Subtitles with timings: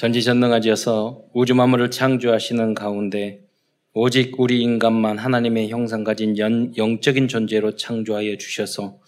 [0.00, 3.44] 전지전능하지어서 우주 만물을 창조하시는 가운데
[3.92, 8.98] 오직 우리 인간만 하나님의 형상 가진 연, 영적인 존재로 창조하여 주셔서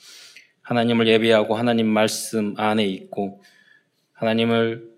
[0.60, 3.40] 하나님을 예배하고 하나님 말씀 안에 있고
[4.12, 4.90] 하나님을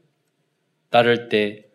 [0.91, 1.67] 따를 때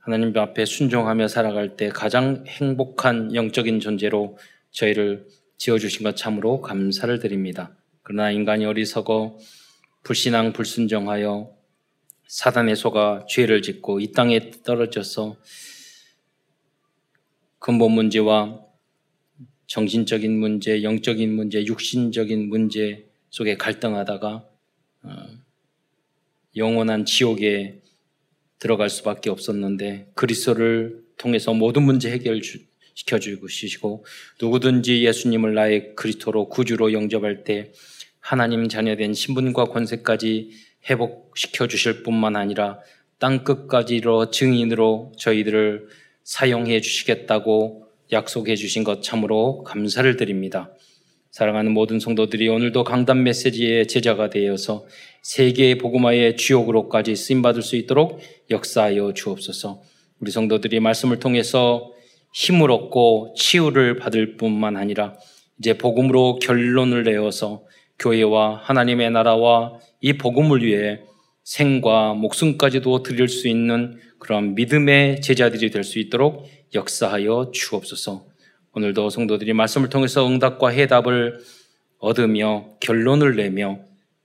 [0.00, 4.36] 하나님 앞에 순종하며 살아갈 때 가장 행복한 영적인 존재로
[4.72, 5.28] 저희를
[5.58, 7.76] 지어주신 것 참으로 감사를 드립니다.
[8.02, 9.38] 그러나 인간이 어리석어
[10.02, 11.59] 불신앙 불순종하여
[12.30, 15.36] 사단의 소가 죄를 짓고 이 땅에 떨어져서
[17.58, 18.60] 근본 문제와
[19.66, 24.44] 정신적인 문제, 영적인 문제, 육신적인 문제 속에 갈등하다가
[25.02, 25.10] 어,
[26.54, 27.82] 영원한 지옥에
[28.60, 32.40] 들어갈 수밖에 없었는데 그리스도를 통해서 모든 문제 해결
[32.94, 34.04] 시켜 주시고
[34.40, 37.72] 누구든지 예수님을 나의 그리스도로 구주로 영접할 때
[38.20, 42.78] 하나님 자녀된 신분과 권세까지 회복시켜 주실 뿐만 아니라
[43.18, 45.88] 땅 끝까지로 증인으로 저희들을
[46.24, 50.70] 사용해 주시겠다고 약속해 주신 것 참으로 감사를 드립니다.
[51.30, 54.86] 사랑하는 모든 성도들이 오늘도 강단 메시지의 제자가 되어서
[55.22, 59.82] 세계의 복음화의 주역으로까지 쓰임 받을 수 있도록 역사하여 주옵소서.
[60.18, 61.92] 우리 성도들이 말씀을 통해서
[62.32, 65.14] 힘을 얻고 치유를 받을 뿐만 아니라
[65.58, 67.64] 이제 복음으로 결론을 내어서
[67.98, 71.00] 교회와 하나님의 나라와 이 복음을 위해
[71.44, 78.24] 생과 목숨까지도 드릴 수 있는 그런 믿음의 제자들이 될 수 있도록 역사하여 주옵소서.
[78.72, 81.40] 오늘도 성도들이 말씀을 통해서 응답과 해답을
[81.98, 83.80] 얻으며 결론을 내며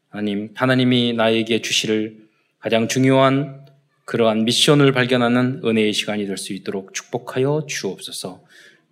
[0.10, 2.28] 하나님, 하나님이 나에게 주실
[2.60, 3.66] 가장 중요한
[4.06, 8.44] 그러한 미션을 발견하는 은혜의 시간이 될 수 있도록 축복하여 주옵소서.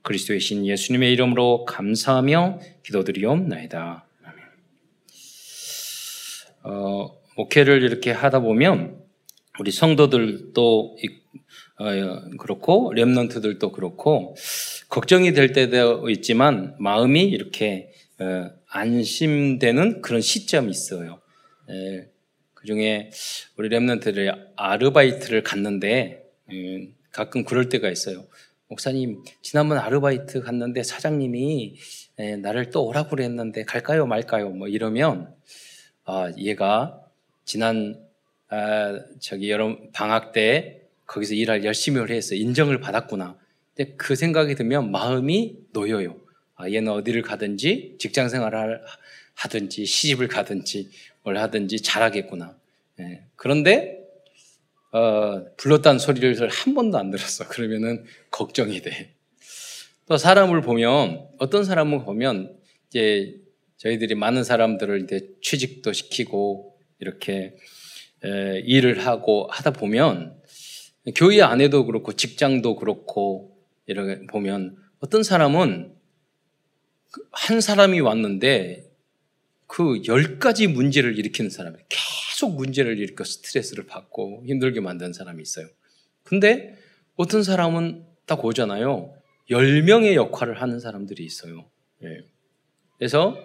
[0.02, 4.06] 그리스도의 신 예수님의 이름으로 감사하며 기도드리옵나이다.
[6.64, 9.02] 어, 목회를 이렇게 하다 보면
[9.60, 10.98] 우리 성도들도
[11.80, 14.36] 어, 그렇고 렘넌트들도 그렇고
[14.90, 21.20] 걱정이 될 때도 있지만 마음이 이렇게 어, 안심되는 그런 시점이 있어요.
[21.70, 22.10] 예,
[22.54, 23.12] 그 중에
[23.58, 28.26] 우리 렘넌트들이 아르바이트를 갔는데 음, 가끔 그럴 때가 있어요.
[28.70, 31.76] 목사님 지난번 아르바이트 갔는데 사장님이
[32.20, 35.34] 예, 나를 또 오라고 그랬는데 갈까요 말까요 뭐 이러면
[36.06, 37.00] 아, 얘가
[37.46, 38.02] 지난
[38.50, 43.38] 아, 저기 여름 방학 때 거기서 일할 열심히 해서 인정을 받았구나.
[43.76, 46.16] 근데 그 생각이 들면 마음이 놓여요.
[46.56, 48.82] 아, 얘는 어디를 가든지 직장 생활을
[49.36, 50.90] 하든지 시집을 가든지
[51.24, 52.56] 뭘 하든지 잘하겠구나.
[53.00, 53.24] 예.
[53.36, 54.00] 그런데
[54.92, 57.48] 어, 불렀다는 소리를 한 번도 안 들었어.
[57.48, 59.14] 그러면은 걱정이 돼.
[60.06, 62.56] 또 사람을 보면 어떤 사람을 보면
[62.90, 63.43] 이제
[63.84, 67.56] 저희들이 많은 사람들을 이제 취직도 시키고 이렇게
[68.66, 70.42] 일을 하고 하다 보면
[71.16, 75.94] 교회 안에도 그렇고 직장도 그렇고 이렇게 보면 어떤 사람은
[77.12, 78.90] 그한 사람이 왔는데
[79.68, 85.68] 그 열 가지 문제를 일으키는 사람이 계속 문제를 일으켜 스트레스를 받고 힘들게 만드는 사람이 있어요.
[86.24, 86.78] 근데
[87.16, 89.14] 어떤 사람은 딱 오잖아요.
[89.50, 91.70] 열 명의 역할을 하는 사람들이 있어요.
[92.04, 92.33] 예.
[93.04, 93.36] 그래서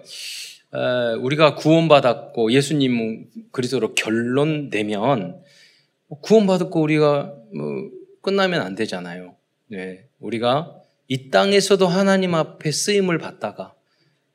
[1.20, 5.42] 우리가 구원받았고 예수님 그리스도로 결론 내면
[6.20, 7.90] 구원받았고 우리가 뭐
[8.22, 9.34] 끝나면 안 되잖아요.
[9.66, 13.74] 네, 우리가 이 땅에서도 하나님 앞에 쓰임을 받다가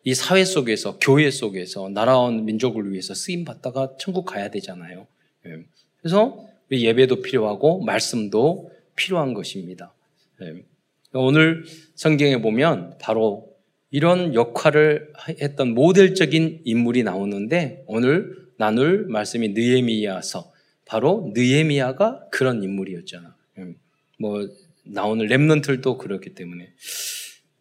[0.03, 5.07] 이 사회 속에서 교회 속에서 나라온 민족을 위해서 쓰임 받다가 천국 가야 되잖아요.
[5.45, 5.51] 네.
[6.01, 9.94] 그래서 예배도 필요하고 말씀도 필요한 것입니다.
[10.41, 10.66] 네.
[11.13, 11.63] 오늘
[11.95, 13.53] 성경에 보면 바로
[13.94, 20.52] 이런 역할을 했던 모델적인 인물이 나오는데 오늘 나눌 말씀이 느에미야서
[20.88, 23.36] 바로 느에미야가 그런 인물이었잖아.
[23.59, 23.76] 음,
[24.20, 24.50] 뭐
[24.84, 26.72] 나오는 랩런트도 그렇기 때문에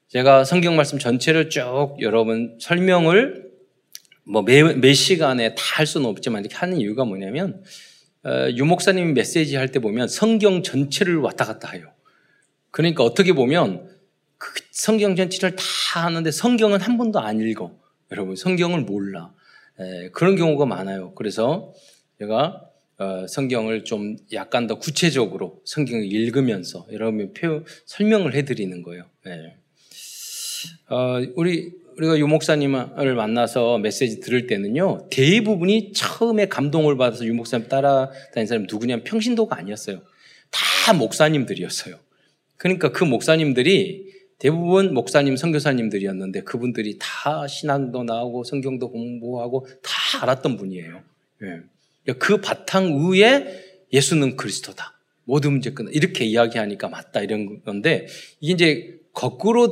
[0.08, 3.50] 제가 성경 말씀 전체를 쭉 여러분 설명을
[4.24, 7.62] 뭐매 매 시간에 다 할 수는 없지만 이렇게 하는 이유가 뭐냐면
[8.24, 11.92] 어, 유목사님이 메시지 할 때 보면 성경 전체를 왔다 갔다 해요.
[12.70, 13.91] 그러니까 어떻게 보면 그
[14.72, 17.78] 성경 전체를 다 하는데 성경은 한 번도 안 읽어.
[18.10, 19.32] 여러분, 성경을 몰라.
[19.78, 21.14] 에, 그런 경우가 많아요.
[21.14, 21.72] 그래서
[22.18, 29.06] 제가 어, 성경을 좀 약간 더 구체적으로 성경을 읽으면서 여러분 표 설명을 해드리는 거예요.
[29.24, 29.56] 네.
[30.88, 37.68] 어, 우리 우리가 유 목사님을 만나서 메시지 들을 때는요 대부분이 처음에 감동을 받아서 유 목사님
[37.68, 40.00] 따라다니는 사람이 누구냐면 평신도가 아니었어요.
[40.50, 41.96] 다 목사님들이었어요.
[42.56, 51.00] 그러니까 그 목사님들이 대부분 목사님, 선교사님들이었는데 그분들이 다 신앙도 나오고 성경도 공부하고 다 알았던 분이에요.
[51.42, 52.12] 예.
[52.14, 53.46] 그 바탕 위에
[53.92, 54.98] 예수는 그리스도다.
[55.26, 55.92] 모든 문제 끝나.
[55.92, 58.08] 이렇게 이야기하니까 맞다 이런 건데
[58.40, 59.70] 이게 이제 거꾸로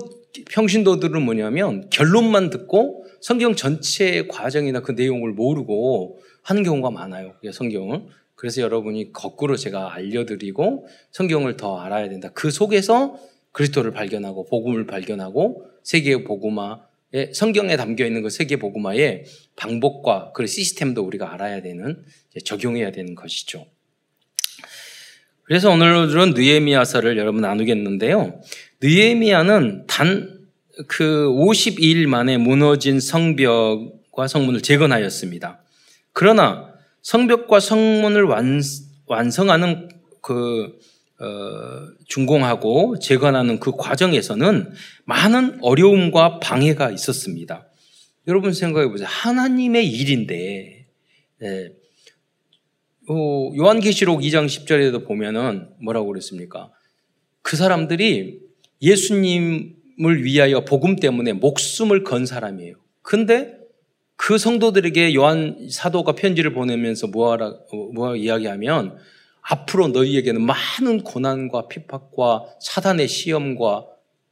[0.49, 7.35] 평신도들은 뭐냐면 결론만 듣고 성경 전체의 과정이나 그 내용을 모르고 하는 경우가 많아요.
[7.53, 8.03] 성경을.
[8.37, 12.31] 그래서 여러분이 거꾸로 제가 알려드리고 성경을 더 알아야 된다.
[12.33, 13.19] 그 속에서
[13.53, 19.25] 그리스도를 발견하고 복음을 발견하고 세계의 복음화에 성경에 담겨 있는 그 세계 복음화의
[19.57, 22.05] 방법과 그 시스템도 우리가 알아야 되는
[22.45, 23.67] 적용해야 되는 것이죠.
[25.43, 28.41] 그래서 오늘은 느에미아서를 여러분 나누겠는데요.
[28.83, 30.41] 느에미아는 단
[30.87, 35.63] 그 52일 만에 무너진 성벽과 성문을 재건하였습니다.
[36.13, 36.73] 그러나
[37.03, 38.61] 성벽과 성문을 완,
[39.07, 39.89] 완성하는
[40.21, 40.73] 그 어,
[42.07, 44.73] 준공하고 재건하는 그 과정에서는
[45.05, 47.69] 많은 어려움과 방해가 있었습니다.
[48.27, 49.09] 여러분 생각해 보세요.
[49.11, 50.87] 하나님의 일인데
[51.43, 51.73] 예.
[53.09, 56.71] 어, 요한계시록 2장 10절에도 보면은 뭐라고 그랬습니까?
[57.43, 58.41] 그 사람들이
[58.83, 62.77] 예수님을 위하여 복음 때문에 목숨을 건 사람이에요.
[63.03, 63.59] 근데
[64.17, 67.55] 그 성도들에게 요한 사도가 편지를 보내면서 뭐하라,
[67.95, 68.99] 뭐 이야기하면
[69.43, 73.87] 앞으로 너희에게는 많은 고난과 핍박과 사단의 시험과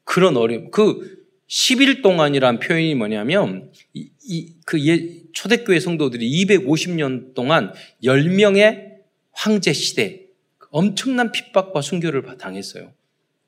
[0.05, 1.19] 그런 어려움, 그
[1.49, 7.73] 10일 동안이란 표현이 뭐냐면, 이, 이, 그 예, 초대교회 성도들이 250년 동안
[8.05, 8.99] 10명의
[9.33, 10.27] 황제 시대,
[10.71, 12.93] 엄청난 핍박과 순교를 당했어요.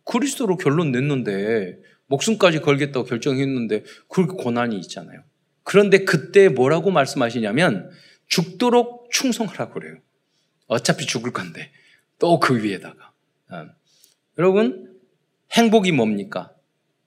[0.04, 5.22] 그리스도로 결론 냈는데, 목숨까지 걸겠다고 결정했는데, 그렇게 고난이 있잖아요.
[5.62, 7.90] 그런데 그때 뭐라고 말씀하시냐면,
[8.26, 9.96] 죽도록 충성하라고 그래요.
[10.70, 11.70] 어차피 죽을 건데
[12.18, 13.12] 또 그 위에다가
[13.50, 13.66] 어.
[14.38, 14.96] 여러분
[15.52, 16.54] 행복이 뭡니까?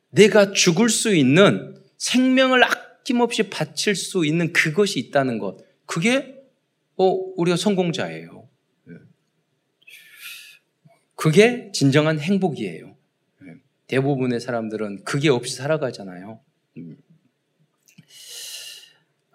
[0.09, 5.57] 내가 죽을 수 있는 생명을 아낌없이 바칠 수 있는 그것이 있다는 것.
[5.85, 6.35] 그게
[6.97, 7.05] 어,
[7.37, 8.47] 우리가 성공자예요.
[8.89, 8.93] 예.
[11.15, 12.95] 그게 진정한 행복이에요.
[13.45, 13.55] 예.
[13.87, 16.39] 대부분의 사람들은 그게 없이 살아가잖아요.
[16.77, 16.97] 음.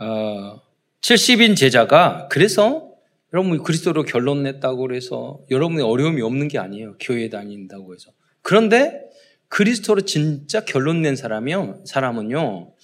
[0.00, 0.60] 어,
[1.00, 2.87] 70인 제자가 그래서
[3.32, 6.96] 여러분 그리스도로 결론 냈다고 그래서 여러분의 어려움이 없는 게 아니에요.
[6.98, 8.10] 교회 다닌다고 해서.
[8.42, 9.02] 그런데
[9.48, 11.84] 그리스도로 진짜 결론 낸 사람이요.
[11.86, 12.74] 사람은요.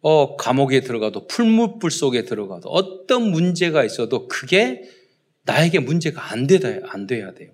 [0.00, 4.82] 어, 감옥에 들어가도 풀무불 속에 들어가도 어떤 문제가 있어도 그게
[5.44, 7.52] 나에게 문제가 안 되다 안 돼야 돼요.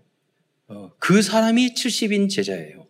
[0.68, 2.86] 어, 그 사람이 70인 제자예요.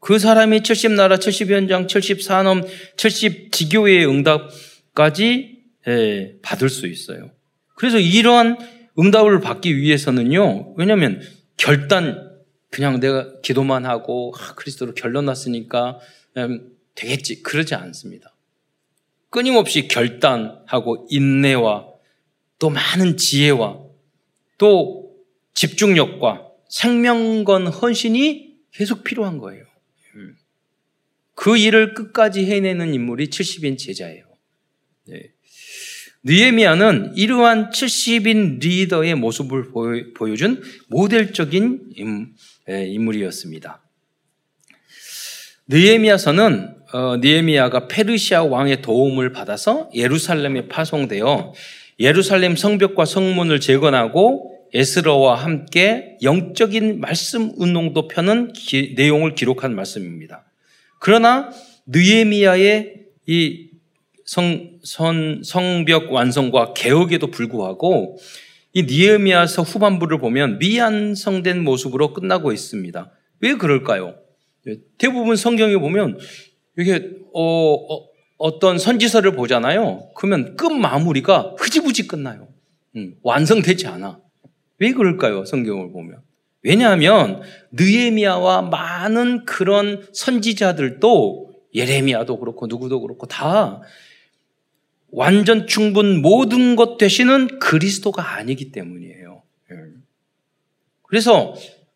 [0.00, 5.56] 그 사람이 70나라, 70현장, 70산업, 70지교회의 응답까지
[5.88, 7.30] 예, 받을 수 있어요.
[7.76, 8.58] 그래서 이러한
[8.98, 11.22] 응답을 받기 위해서는요, 왜냐하면
[11.56, 12.34] 결단,
[12.70, 16.00] 그냥 내가 기도만 하고, 아, 그리스도로 결론 났으니까
[16.38, 17.42] 음, 되겠지.
[17.42, 18.34] 그러지 않습니다.
[19.30, 21.86] 끊임없이 결단하고 인내와
[22.58, 23.82] 또 많은 지혜와
[24.56, 25.14] 또
[25.52, 29.64] 집중력과 생명건 헌신이 계속 필요한 거예요.
[30.14, 30.36] 음.
[31.34, 34.24] 그 일을 끝까지 해내는 인물이 70인 제자예요.
[35.04, 35.32] 네.
[36.26, 39.70] 느에미아는 이러한 70인 리더의 모습을
[40.14, 41.92] 보여준 모델적인
[42.68, 43.80] 인물이었습니다.
[45.68, 51.52] 느에미아서는 어, 느에미아가 페르시아 왕의 도움을 받아서 예루살렘에 파송되어
[52.00, 60.44] 예루살렘 성벽과 성문을 재건하고 에스러와 함께 영적인 말씀 운동도 펴는 기, 내용을 기록한 말씀입니다.
[60.98, 61.50] 그러나
[61.86, 62.94] 느에미아의
[63.28, 63.65] 이
[64.26, 68.18] 성, 선, 성벽 완성과 개혁에도 불구하고
[68.72, 73.10] 이 니에미아서 후반부를 보면 미완성된 모습으로 끝나고 있습니다.
[73.40, 74.16] 왜 그럴까요?
[74.66, 76.18] 예, 대부분 성경에 보면
[76.76, 77.78] 이게 어,
[78.36, 80.10] 어떤 선지서를 보잖아요.
[80.14, 82.48] 그러면 끝 마무리가 흐지부지 끝나요.
[82.96, 84.20] 음, 완성되지 않아.
[84.78, 85.44] 왜 그럴까요?
[85.44, 86.20] 성경을 보면.
[86.62, 87.42] 왜냐하면
[87.72, 93.80] 느에미아와 많은 그런 선지자들도 예레미야도 그렇고 누구도 그렇고 다
[95.16, 99.42] 완전 충분 모든 것 되시는 그리스도가 아니기 때문이에요.
[99.72, 99.76] 예.
[101.04, 101.54] 그래서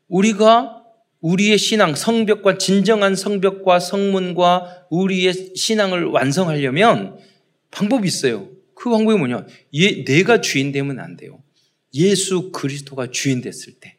[0.08, 0.82] 우리가
[1.20, 7.18] 우리의 신앙, 성벽과 진정한 성벽과 성문과 우리의 신앙을 완성하려면
[7.70, 8.48] 방법이 있어요.
[8.74, 9.46] 그 방법이 뭐냐?
[9.74, 11.42] 예, 내가 주인 되면 안 돼요.
[11.92, 13.98] 예수 그리스도가 주인 됐을 때.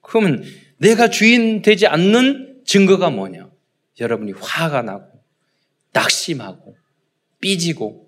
[0.00, 0.42] 그러면
[0.78, 3.50] 내가 주인 되지 않는 증거가 뭐냐?
[4.00, 5.22] 여러분이 화가 나고,
[5.92, 6.76] 낙심하고,
[7.40, 8.07] 삐지고,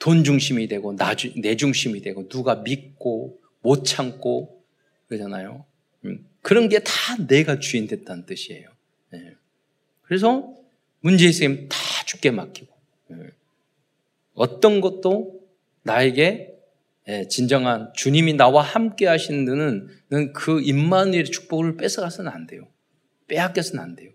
[0.00, 0.96] 돈 중심이 되고
[1.36, 4.64] 내 중심이 되고 누가 믿고 못 참고
[5.06, 5.64] 그러잖아요.
[6.06, 8.68] 음, 그런 게 다 내가 주인 됐다는 뜻이에요.
[9.10, 9.34] 네.
[10.02, 10.52] 그래서
[11.00, 11.76] 문제 있으면 다
[12.06, 12.74] 죽게 맡기고
[13.08, 13.16] 네.
[14.34, 15.40] 어떤 것도
[15.82, 16.54] 나에게
[17.08, 19.88] 예, 진정한 주님이 나와 함께 하시는
[20.32, 22.68] 그 임마누엘의 축복을 뺏어가서는 안 돼요.
[23.26, 24.10] 빼앗겨서는 안 돼요.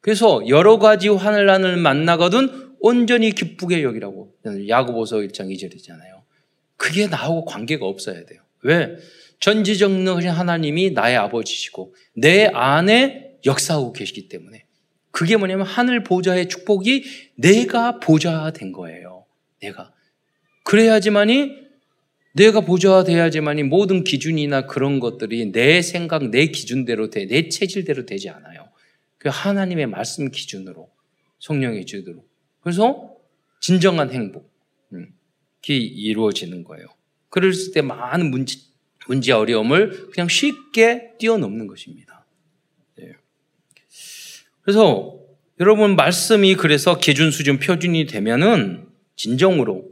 [0.00, 4.34] 그래서 여러 가지 환란을 만나거든 온전히 기쁘게 여기라고
[4.68, 6.22] 야고보서 1장 2절이잖아요.
[6.76, 8.40] 그게 나하고 관계가 없어야 돼요.
[8.62, 8.96] 왜?
[9.40, 14.64] 전지전능하신 하나님이 나의 아버지시고 내 안에 역사하고 계시기 때문에
[15.10, 17.04] 그게 뭐냐면 하늘 보좌의 축복이
[17.36, 19.24] 내가 보좌된 거예요.
[19.60, 19.92] 내가.
[20.64, 21.60] 그래야지만이
[22.32, 28.68] 내가 보좌돼야지만이 모든 기준이나 그런 것들이 내 생각, 내 기준대로 돼, 내 체질대로 되지 않아요.
[29.18, 30.88] 그 하나님의 말씀 기준으로,
[31.40, 32.24] 성령의 기준으로.
[32.62, 33.16] 그래서
[33.60, 34.42] 진정한 행복이
[35.66, 36.86] 이루어지는 거예요.
[37.28, 38.58] 그랬을 때 많은 문제,
[39.06, 42.26] 문제 어려움을 그냥 쉽게 뛰어넘는 것입니다.
[42.96, 43.12] 네.
[44.62, 45.18] 그래서
[45.60, 49.88] 여러분 말씀이 그래서 기준 수준 표준이 되면은 진정으로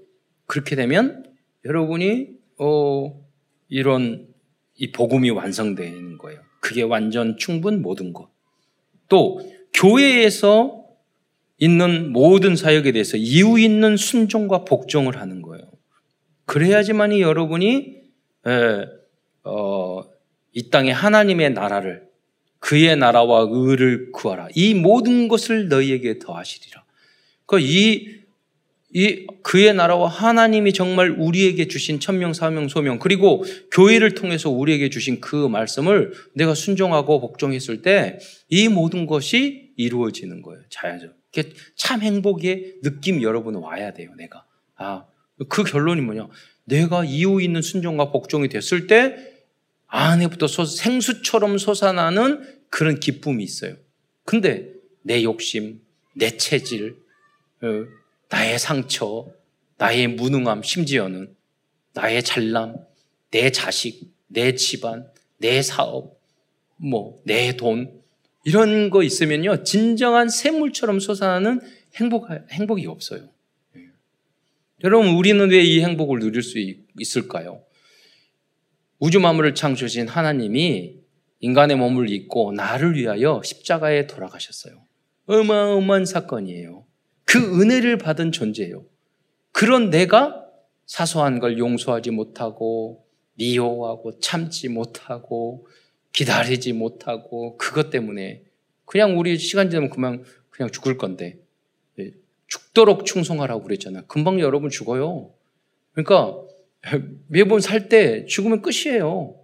[0.47, 1.25] 그렇게 되면
[1.65, 3.29] 여러분이 어
[3.69, 4.29] 이런
[4.77, 6.41] 이 복음이 완성되는 거예요.
[6.61, 8.31] 그게 완전 충분 모든 것.
[9.09, 9.41] 또
[9.75, 10.78] 교회에서
[11.59, 15.65] 있는 모든 사역에 대해서 이유 있는 순종과 복종을 하는 거예요.
[16.47, 17.97] 그래야지만이 여러분이
[18.47, 18.87] 에,
[19.45, 20.03] 어,
[20.53, 22.03] 이 땅에 하나님의 나라를
[22.61, 24.49] 그의 나라와 의를 구하라.
[24.55, 26.85] 이 모든 것을 너희에게 더하시리라.
[27.47, 28.19] 그이
[28.95, 35.21] 이 그의 나라와 하나님이 정말 우리에게 주신 천명 사명 소명 그리고 교회를 통해서 우리에게 주신
[35.21, 38.19] 그 말씀을 내가 순종하고 복종했을 때
[38.51, 40.63] 이 모든 것이 이루어지는 거예요.
[40.71, 41.18] 자연적.
[41.77, 44.15] 참 행복의 느낌 여러분 와야 돼요.
[44.17, 44.45] 내가
[44.77, 45.07] 아
[45.49, 46.29] 그 결론이 뭐냐?
[46.65, 49.17] 내가 이유 있는 순종과 복종이 됐을 때
[49.87, 53.77] 안에부터 생수처럼 솟아나는 그런 기쁨이 있어요.
[54.25, 55.81] 근데 내 욕심,
[56.15, 56.97] 내 체질,
[57.63, 57.67] 어,
[58.29, 59.27] 나의 상처,
[59.79, 61.35] 나의 무능함, 심지어는
[61.95, 62.77] 나의 잘남,
[63.31, 65.09] 내 자식, 내 집안,
[65.39, 66.21] 내 사업,
[66.77, 67.98] 뭐, 내 돈,
[68.49, 71.61] 이런 거 있으면요, 진정한 샘물처럼 솟아나는
[71.97, 73.29] 행복, 행복이 없어요.
[73.77, 73.83] 예.
[74.85, 76.59] 여러분, 우리는 왜 이 행복을 누릴 수
[76.99, 77.63] 있을까요?
[78.99, 80.97] 우주 만물을 창조하신 하나님이
[81.41, 84.83] 인간의 몸을 입고 나를 위하여 십자가에 돌아가셨어요.
[85.27, 86.87] 어마어마한 사건이에요.
[87.27, 88.87] 그 은혜를 받은 존재예요.
[89.53, 90.43] 그런 내가
[90.87, 95.67] 사소한 걸 용서하지 못하고 미워하고 참지 못하고
[96.13, 98.43] 기다리지 못하고 그것 때문에
[98.85, 101.39] 그냥 우리 시간 지나면 그만 그냥 죽을 건데
[101.99, 102.13] 예,
[102.47, 104.05] 죽도록 충성하라고 그랬잖아요.
[104.07, 105.33] 금방 여러분 죽어요.
[105.93, 106.41] 그러니까
[107.29, 109.35] 매번 살 때 죽으면 끝이에요.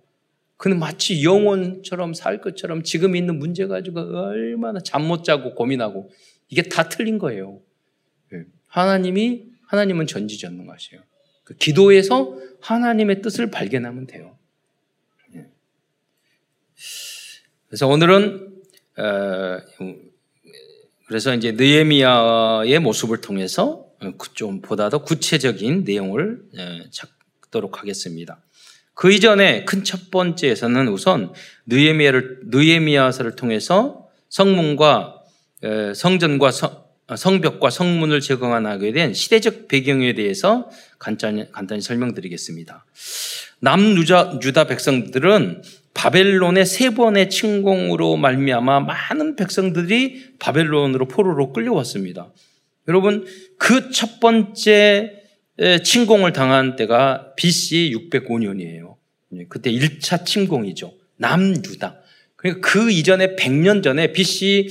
[0.56, 6.10] 그는 마치 영혼처럼 살 것처럼 지금 있는 문제 가지고 얼마나 잠 못 자고 고민하고
[6.48, 7.60] 이게 다 틀린 거예요.
[8.68, 11.00] 하나님이 하나님은 전지전능하세요.
[11.44, 14.38] 그 기도에서 하나님의 뜻을 발견하면 돼요.
[15.34, 15.46] 예.
[17.74, 18.52] 그래서 오늘은
[18.98, 19.58] 어,
[21.08, 23.86] 그래서 이제 느헤미야의 모습을 통해서
[24.34, 28.40] 좀 보다 더 구체적인 내용을 예, 찾도록 하겠습니다.
[28.94, 31.32] 그 이전에 큰 첫 번째에서는 우선
[31.66, 35.24] 느헤미야를 느헤미야서를 통해서 성문과
[35.96, 36.52] 성전과
[37.08, 42.86] 어, 성벽과 성문을 제공하게 된 시대적 배경에 대해서 간단히, 간단히 설명드리겠습니다.
[43.60, 45.62] 남유다 유다 백성들은
[45.94, 52.32] 바벨론의 세 번의 침공으로 말미암아 많은 백성들이 바벨론으로 포로로 끌려왔습니다.
[52.88, 53.24] 여러분
[53.58, 55.22] 그 첫 번째
[55.82, 58.96] 침공을 당한 때가 BC 605년이에요.
[59.48, 60.92] 그때 1차 침공이죠.
[61.16, 62.00] 남유다.
[62.36, 64.68] 그러니까 그 이전에 100년 전에 BC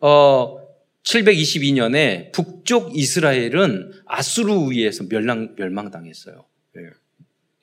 [0.00, 0.58] 어
[1.04, 6.44] 722년에 북쪽 이스라엘은 아수르 위에서 멸망, 멸망당했어요.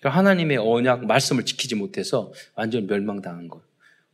[0.04, 0.10] 네.
[0.10, 3.64] 그러니까 하나님의 언약 말씀을 지키지 못해서 완전 멸망당한 거예요.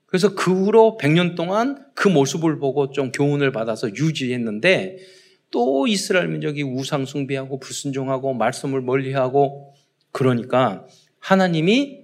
[0.06, 4.98] 그래서 그 후로 100년 동안 그 모습을 보고 좀 교훈을 받아서 유지했는데
[5.52, 9.74] 또 이스라엘 민족이 우상 숭배하고 불순종하고 말씀을 멀리하고
[10.12, 10.86] 그러니까
[11.20, 12.02] 하나님이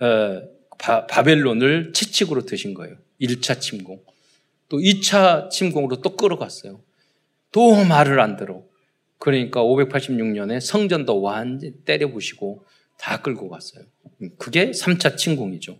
[0.00, 0.42] 어,
[0.78, 2.96] 바벨론을 채찍으로 드신 거예요.
[3.20, 4.00] 1차 침공.
[4.68, 6.80] 또 2차 침공으로 또 끌어갔어요.
[7.52, 8.62] 또 말을 안 들어.
[9.18, 12.64] 그러니까 586년에 성전도 완전히 때려부시고
[13.00, 13.84] 다 끌고 갔어요.
[14.38, 15.78] 그게 3차 침공이죠.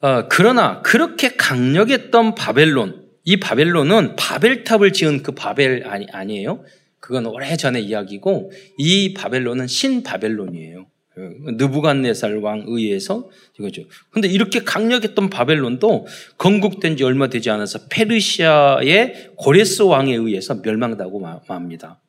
[0.00, 6.64] 어, 그러나 그렇게 강력했던 바벨론, 이 바벨론은 바벨탑을 지은 그 바벨 아니, 아니에요?
[6.98, 10.86] 그건 오래 전의 이야기고 이 바벨론은 신바벨론이에요.
[11.16, 13.82] 느부갓네살 왕 의해서 이거죠.
[14.10, 16.06] 근데 이렇게 강력했던 바벨론도
[16.38, 22.00] 건국된 지 얼마 되지 않아서 페르시아의 고레스 왕에 의해서 멸망하고 맙니다.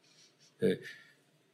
[0.63, 0.77] 예.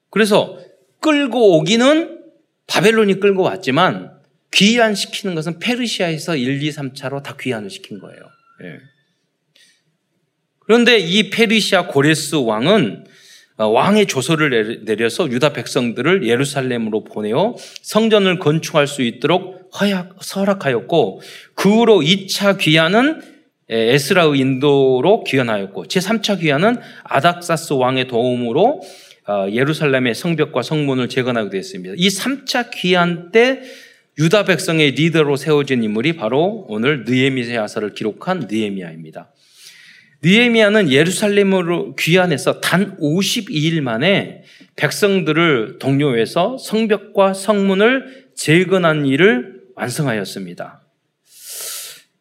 [0.10, 0.60] 그래서
[1.00, 2.22] 끌고 오기는
[2.68, 4.12] 바벨론이 끌고 왔지만
[4.54, 8.20] 귀환시키는 것은 페르시아에서 1, 2, 3차로 다 귀환을 시킨 거예요.
[8.64, 8.80] 예.
[10.60, 13.06] 그런데 이 페르시아 고레스 왕은
[13.58, 21.22] 어, 왕의 조서를 내려서 유다 백성들을 예루살렘으로 보내어 성전을 건축할 수 있도록 허약, 서락하였고
[21.56, 23.22] 그 후로 2차 귀환은
[23.70, 28.82] 에스라의 인도로 귀환하였고 제3차 귀환은 아닥사스 왕의 도움으로 어,
[29.52, 31.96] 예루살렘의 성벽과 성문을 재건하게 되었습니다.
[31.98, 33.62] 이 3차 귀환 때
[34.20, 39.32] 유다 백성의 리더로 세워진 인물이 바로 오늘 느에미야서를 기록한 느에미야입니다.
[40.24, 44.44] 느에미야는 예루살렘으로 귀환해서 단 52일 만에
[44.76, 50.77] 백성들을 동료해서 성벽과 성문을 재건한 일을 완성하였습니다.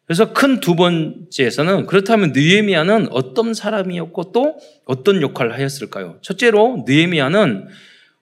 [0.07, 6.17] 그래서 큰 두 번째에서는 그렇다면 느에미야는 어떤 사람이었고 또 어떤 역할을 하였을까요?
[6.21, 7.67] 첫째로 느에미야는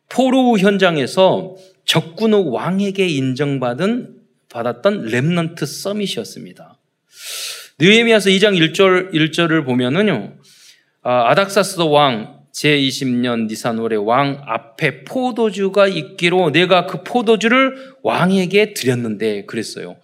[0.10, 4.16] 포로 현장에서 적군의 왕에게 인정받은
[4.50, 6.78] 받았던 렘넌트 서밋이었습니다.
[7.80, 10.34] 느헤미야서 2장 1절 1절을 보면은요.
[11.04, 19.98] 아, 아닥사스 왕 제20년 니산월에 왕 앞에 포도주가 있기로 내가 그 포도주를 왕에게 드렸는데 그랬어요.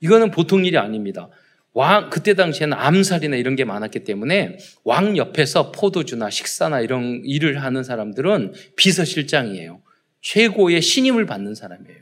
[0.00, 1.28] 이거는 보통 일이 아닙니다.
[1.72, 7.84] 왕 그때 당시에는 암살이나 이런 게 많았기 때문에 왕 옆에서 포도주나 식사나 이런 일을 하는
[7.84, 9.80] 사람들은 비서실장이에요.
[10.20, 12.00] 최고의 신임을 받는 사람이에요.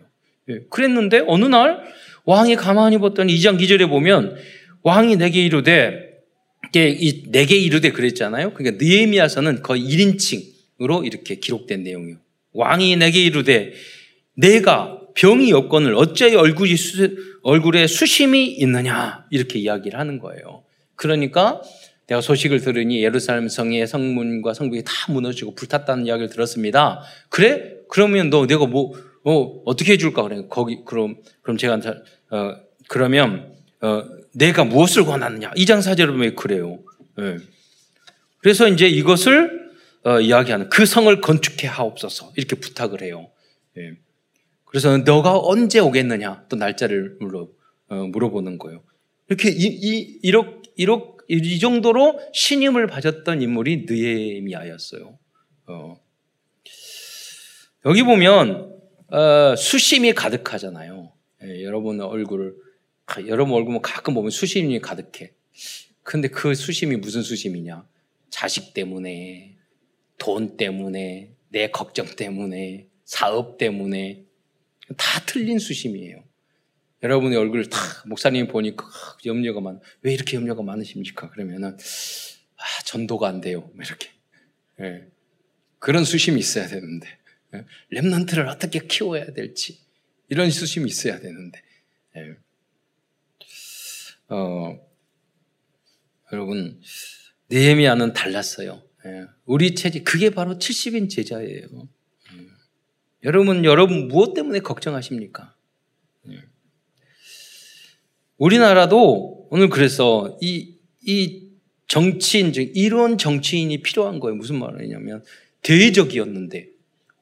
[0.51, 1.83] 예, 그랬는데 어느 날
[2.25, 4.37] 왕이 가만히 봤더니 2장 2절에 보면
[4.83, 6.09] 왕이 내게 이르되
[6.73, 8.55] 내게 이르되 그랬잖아요.
[8.55, 12.19] 그러니까 느헤미야서는 거의 1인칭으로 이렇게 기록된 내용이에요.
[12.53, 13.73] 왕이 내게 이르되
[14.35, 20.65] 내가 병이 없건을 어찌 얼굴이 수, 얼굴에 수심이 있느냐 이렇게 이야기를 하는 거예요.
[20.97, 21.63] 그러니까
[22.07, 27.03] 내가 소식을 들으니 예루살렘 성의 성문과 성벽이 다 무너지고 불탔다는 이야기를 들었습니다.
[27.29, 27.75] 그래?
[27.89, 28.93] 그러면 너 내가 뭐,
[29.25, 30.23] 어, 어떻게 해줄까?
[30.23, 30.43] 그래.
[30.49, 31.81] 거기, 그럼, 그럼 제가,
[32.31, 32.57] 어,
[32.89, 33.53] 그러면,
[33.83, 35.53] 어, 내가 무엇을 권하느냐?
[35.57, 36.79] 이장 사절을 보면 그래요.
[37.21, 37.37] 예.
[38.39, 39.69] 그래서 이제 이것을
[40.05, 43.31] 어, 이야기하는 그 성을 건축해 하옵소서 이렇게 부탁을 해요.
[43.77, 43.93] 예.
[44.69, 46.47] 그래서 너가 언제 오겠느냐?
[46.49, 47.49] 또 날짜를 물어,
[47.89, 48.83] 어, 물어보는 거예요.
[49.29, 55.19] 이렇게 이, 이, 이렇게, 이렇게 이 정도로 신임을 받았던 인물이 느에미아였어요.
[55.69, 56.01] 어.
[57.87, 58.79] 여기 보면
[59.09, 61.13] 어, 수심이 가득하잖아요.
[61.45, 62.55] 예, 여러분 얼굴을
[63.27, 65.33] 여러분 얼굴 가끔 보면 수심이 가득해.
[66.03, 67.87] 근데 그 수심이 무슨 수심이냐?
[68.29, 69.57] 자식 때문에,
[70.19, 74.28] 돈 때문에, 내 걱정 때문에, 사업 때문에
[74.97, 76.25] 다 틀린 수심이에요.
[77.03, 78.87] 여러분의 얼굴을 다 목사님이 보니까
[79.25, 79.81] 염려가 많.
[80.03, 81.31] 왜 이렇게 염려가 많으십니까?
[81.31, 81.77] 그러면은
[82.57, 83.61] 아, 전도가 안 돼요.
[83.75, 84.11] 뭐 이렇게
[84.81, 85.07] 예.
[85.79, 87.07] 그런 수심이 있어야 되는데
[87.55, 87.65] 예.
[87.91, 89.81] 렘넌트를 어떻게 키워야 될지
[90.29, 91.63] 이런 수심이 있어야 되는데
[92.17, 92.37] 예.
[94.29, 94.79] 어,
[96.33, 96.81] 여러분
[97.51, 98.83] 느헤미야는 달랐어요.
[99.07, 99.27] 예.
[99.45, 101.89] 우리 체제 그게 바로 70인 제자예요.
[103.25, 103.27] 예.
[103.27, 105.55] 여러분 여러분 무엇 때문에 걱정하십니까?
[106.31, 106.43] 예.
[108.39, 110.75] 우리나라도 오늘 그래서 이,
[111.07, 111.49] 이
[111.89, 114.37] 정치인, 즉, 이런 정치인이 필요한 거예요.
[114.37, 115.25] 무슨 말이냐면,
[115.63, 116.69] 대적이었는데,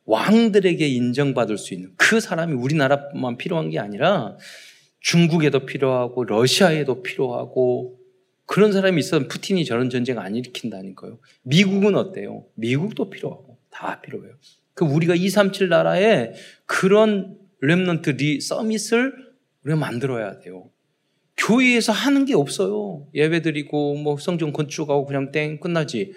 [0.05, 4.37] 왕들에게 인정받을 수 있는 그 사람이 우리나라만 필요한 게 아니라
[5.01, 7.99] 중국에도 필요하고, 러시아에도 필요하고,
[8.45, 11.19] 그런 사람이 있어면 푸틴이 저런 전쟁 안 일으킨다니까요.
[11.43, 12.45] 미국은 어때요?
[12.55, 14.35] 미국도 필요하고, 다 필요해요.
[14.77, 16.35] 그 우리가 237 나라에
[16.67, 19.15] 그런 렘넌트 리 서밋을
[19.65, 20.69] 우리가 만들어야 돼요.
[21.39, 23.09] 교회에서 하는 게 없어요.
[23.15, 26.13] 예배 드리고 뭐 성전 건축하고 그냥 땡 끝나지.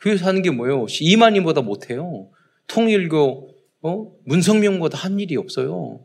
[0.00, 0.84] 교회에서 하는 게 뭐예요?
[1.00, 2.28] 이만희보다 못해요.
[2.66, 3.48] 통일교
[3.80, 4.12] 어?
[4.26, 6.04] 문성명보다 한 일이 없어요.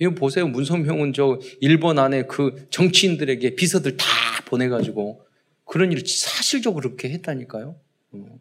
[0.00, 0.46] 이거 보세요.
[0.46, 4.06] 문성명은 저 일본 안에 그 정치인들에게 비서들 다
[4.46, 5.20] 보내가지고
[5.64, 7.74] 그런 일을 사실적으로 그렇게 했다니까요.
[8.12, 8.38] 어.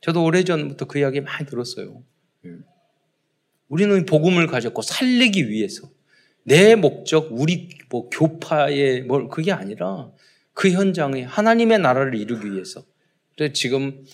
[0.00, 2.02] 저도 오래전부터 그 이야기 많이 들었어요.
[2.46, 2.50] 예.
[3.68, 5.88] 우리는 복음을 가졌고 살리기 위해서
[6.42, 10.10] 내 목적, 우리 뭐 교파의 뭘 그게 아니라
[10.52, 12.84] 그 현장에 하나님의 나라를 이루기 위해서.
[13.36, 14.04] 그래서 지금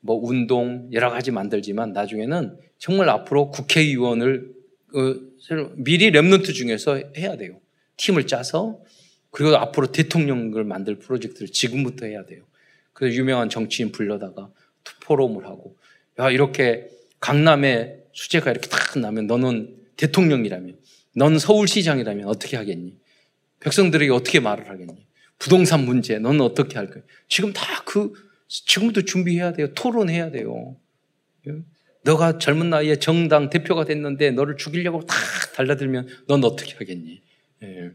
[0.00, 4.52] 뭐 운동 여러 가지 만들지만 나중에는 정말 앞으로 국회의원을
[4.94, 5.14] 어,
[5.76, 7.60] 미리 랩런트 중에서 해야 돼요.
[7.96, 8.80] 팀을 짜서
[9.30, 12.44] 그리고 앞으로 대통령을 만들 프로젝트를 지금부터 해야 돼요.
[12.92, 14.50] 그래서 유명한 정치인 불러다가
[15.04, 15.76] 포럼을 하고
[16.18, 16.88] 야 이렇게
[17.22, 20.76] 강남에 수재가 이렇게 딱 나면 너는 대통령이라면
[21.14, 22.98] 넌 서울시장이라면 어떻게 하겠니?
[23.60, 25.06] 백성들에게 어떻게 말을 하겠니?
[25.38, 27.02] 부동산 문제, 넌 어떻게 할 거야?
[27.28, 28.12] 지금 다 그,
[28.48, 29.72] 지금부터 준비해야 돼요.
[29.72, 30.76] 토론해야 돼요.
[31.48, 31.62] 예?
[32.02, 35.16] 너가 젊은 나이에 정당 대표가 됐는데 너를 죽이려고 탁
[35.54, 37.22] 달라들면 넌 어떻게 하겠니?
[37.62, 37.92] 예.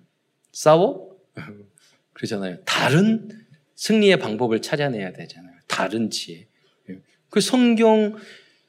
[0.54, 1.18] 싸워?
[2.14, 2.60] 그러잖아요.
[2.64, 3.30] 다른
[3.76, 5.54] 승리의 방법을 찾아내야 되잖아요.
[5.68, 6.48] 다른 지혜.
[6.90, 7.02] 예.
[7.30, 8.16] 그 성경,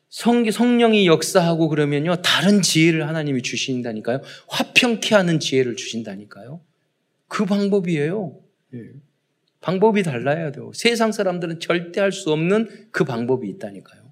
[0.08, 2.16] 성, 성령이 역사하고 그러면요.
[2.22, 4.22] 다른 지혜를 하나님이 주신다니까요.
[4.48, 6.60] 화평케 하는 지혜를 주신다니까요.
[7.28, 8.38] 그 방법이에요.
[8.74, 8.78] 예.
[9.60, 10.70] 방법이 달라야 돼요.
[10.74, 14.02] 세상 사람들은 절대 할 수 없는 그 방법이 있다니까요.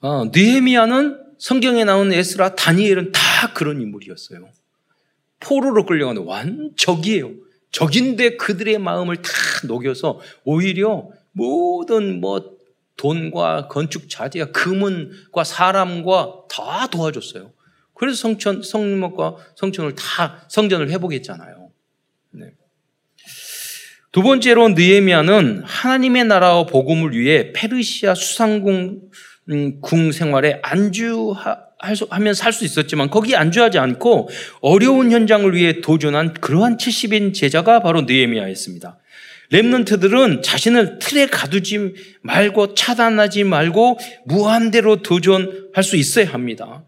[0.00, 4.48] 어, 느헤미야는 성경에 나온 에스라, 다니엘은 다 그런 인물이었어요.
[5.40, 7.32] 포로로 끌려가는 완 적이에요.
[7.70, 9.30] 적인데 그들의 마음을 다
[9.68, 12.57] 녹여서 오히려 모든 뭐
[12.98, 17.52] 돈과 건축 자재와 금은과 사람과 다 도와줬어요.
[17.94, 21.70] 그래서 성천, 성목과 성천을 다 성전을 회복했잖아요.
[22.32, 22.52] 네.
[24.12, 29.10] 두 번째로 느에미아는 하나님의 나라와 복음을 위해 페르시아 수상궁
[29.50, 34.28] 음, 궁 생활에 안주하면 살 수 있었지만 거기 안주하지 않고
[34.60, 38.98] 어려운 현장을 위해 도전한 그러한 70인 제자가 바로 느에미아였습니다.
[39.52, 46.84] 랩런트들은 자신을 틀에 가두지 말고 차단하지 말고 무한대로 도전할 수 있어야 합니다.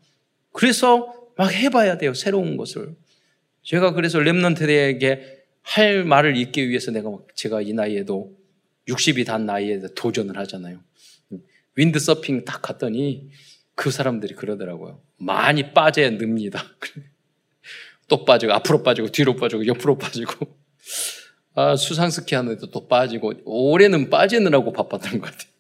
[0.53, 2.13] 그래서 막 해봐야 돼요.
[2.13, 2.95] 새로운 것을.
[3.63, 8.37] 제가 그래서 랩런트들에게 할 말을 잊기 위해서 내가 제가 이 나이에도
[8.89, 10.81] 60이 단 나이에 도전을 하잖아요.
[11.77, 13.31] 윈드 서핑 딱 갔더니
[13.75, 15.01] 그 사람들이 그러더라고요.
[15.17, 16.63] 많이 빠져야 늡니다.
[18.09, 20.59] 또 빠지고 앞으로 빠지고 뒤로 빠지고 옆으로 빠지고
[21.55, 25.51] 아, 수상스키 하는데도 또 빠지고 올해는 빠지느라고 바빴던 것 같아요.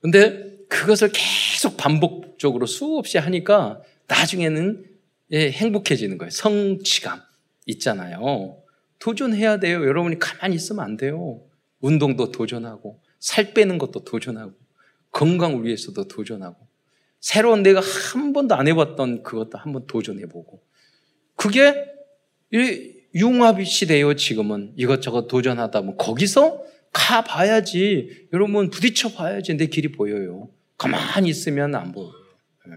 [0.00, 4.84] 근데 그것을 계속 반복적으로 수없이 하니까 나중에는
[5.32, 6.30] 예, 행복해지는 거예요.
[6.30, 7.20] 성취감
[7.66, 8.62] 있잖아요.
[8.98, 9.86] 도전해야 돼요.
[9.86, 11.42] 여러분이 가만히 있으면 안 돼요.
[11.80, 14.52] 운동도 도전하고 살 빼는 것도 도전하고
[15.12, 16.56] 건강을 위해서도 도전하고
[17.20, 20.62] 새로운 내가 한 번도 안 해봤던 그것도 한번 도전해보고
[21.36, 21.86] 그게
[23.14, 24.72] 융합 시대예요 지금은.
[24.76, 28.26] 이것저것 도전하다 보면 거기서 가봐야지.
[28.32, 29.54] 여러분 부딪혀 봐야지.
[29.54, 30.50] 내 길이 보여요.
[30.78, 32.12] 가만히 있으면 안 보여요
[32.68, 32.72] 예.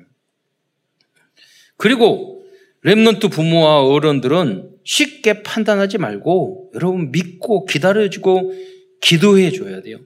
[1.78, 2.46] 그리고
[2.84, 8.54] 랩런트 부모와 어른들은 쉽게 판단하지 말고 여러분 믿고 기다려주고
[9.02, 10.00] 기도해 줘야 돼요.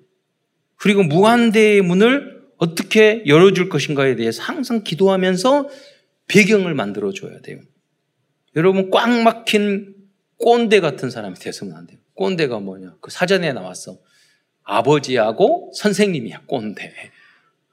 [0.78, 5.70] 그리고 무한대의 문을 어떻게 열어줄 것인가에 대해서 항상 기도하면서
[6.28, 7.60] 배경을 만들어 줘야 돼요.
[8.56, 9.94] 여러분 꽉 막힌
[10.40, 12.00] 꼰대 같은 사람이 되서는 안 돼요.
[12.16, 12.98] 꼰대가 뭐냐?
[13.02, 14.00] 그 사전에 나왔어.
[14.64, 16.94] 아버지하고 선생님이야, 꼰대.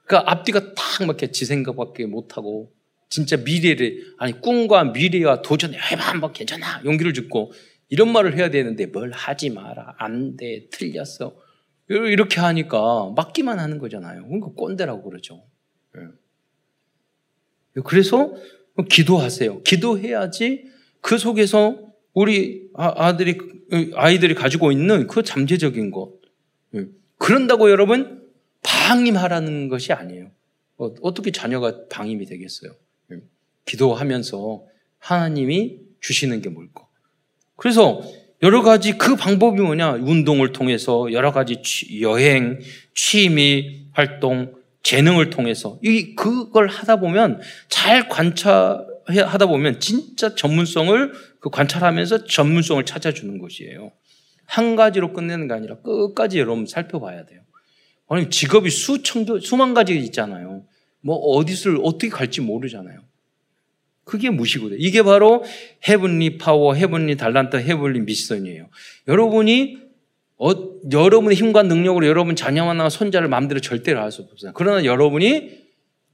[0.05, 2.73] 그러니까 앞뒤가 딱 막혀 지 생각밖에 못하고
[3.09, 7.51] 진짜 미래를 아니 꿈과 미래와 도전에 해봐 한번 괜찮아 용기를 주고
[7.89, 11.35] 이런 말을 해야 되는데 뭘 하지 마라 안돼 틀렸어
[11.89, 14.25] 이렇게 하니까 맡기만 하는 거잖아요.
[14.25, 15.45] 그러니까 꼰대라고 그러죠.
[15.95, 16.01] 예.
[17.85, 18.33] 그래서
[18.89, 19.63] 기도하세요.
[19.63, 20.65] 기도해야지
[21.01, 21.86] 그 속에서
[22.17, 23.37] 우리 아, 아들이
[23.93, 26.13] 아이들이 가지고 있는 그 잠재적인 것.
[26.73, 26.87] 예.
[27.19, 28.27] 그런다고 여러분
[28.63, 30.31] 방임하라는 것이 아니에요.
[30.77, 32.71] 어, 어떻게 자녀가 방임이 되겠어요?
[33.11, 33.17] 예.
[33.65, 34.63] 기도하면서
[34.97, 36.87] 하나님이 주시는 게 뭘까?
[37.55, 38.01] 그래서
[38.41, 39.93] 여러 가지 그 방법이 뭐냐?
[39.93, 41.61] 운동을 통해서 여러 가지
[42.01, 42.59] 여행,
[42.95, 51.49] 취미 활동, 재능을 통해서 이 그걸 하다 보면 잘 관찰 하다 보면 진짜 전문성을 그
[51.49, 53.91] 관찰하면서 전문성을 찾아주는 것이에요.
[54.45, 57.41] 한 가지로 끝내는 게 아니라 끝까지 여러분 살펴봐야 돼요.
[58.09, 60.63] 아니 직업이 수천 개, 수만 가지 있잖아요.
[61.01, 62.99] 뭐 어디를 어떻게 갈지 모르잖아요.
[64.03, 64.77] 그게 무시거든요.
[64.79, 65.43] 이게 바로
[65.87, 68.69] heavenly power, heavenly 달란트, heavenly mission이에요.
[69.07, 69.77] 여러분이
[70.39, 70.51] 어,
[70.91, 74.51] 여러분의 힘과 능력으로 여러분 자녀나 손자를 마음대로 절대로 할 수 없어요.
[74.53, 75.66] 그러나 여러분이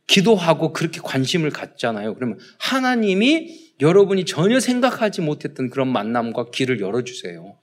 [0.08, 2.16] 기도하고 그렇게 관심을 갖잖아요.
[2.16, 7.56] 그러면 하나님이 여러분이 전혀 생각하지 못했던 그런 만남과 길을 열어주세요.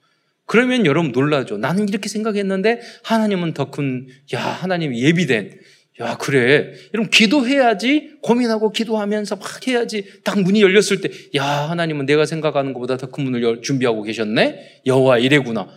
[0.45, 1.57] 그러면 여러분 놀라죠.
[1.57, 5.59] 나는 이렇게 생각했는데 하나님은 더 큰, 야, 하나님이 예비된
[5.99, 6.73] 야, 그래.
[6.93, 12.97] 여러분, 기도해야지, 고민하고 기도하면서 막 해야지, 딱 문이 열렸을 때, 야, 하나님은 내가 생각하는 것보다
[12.97, 14.81] 더 큰 문을 준비하고 계셨네?
[14.87, 15.67] 여호와 이래구나.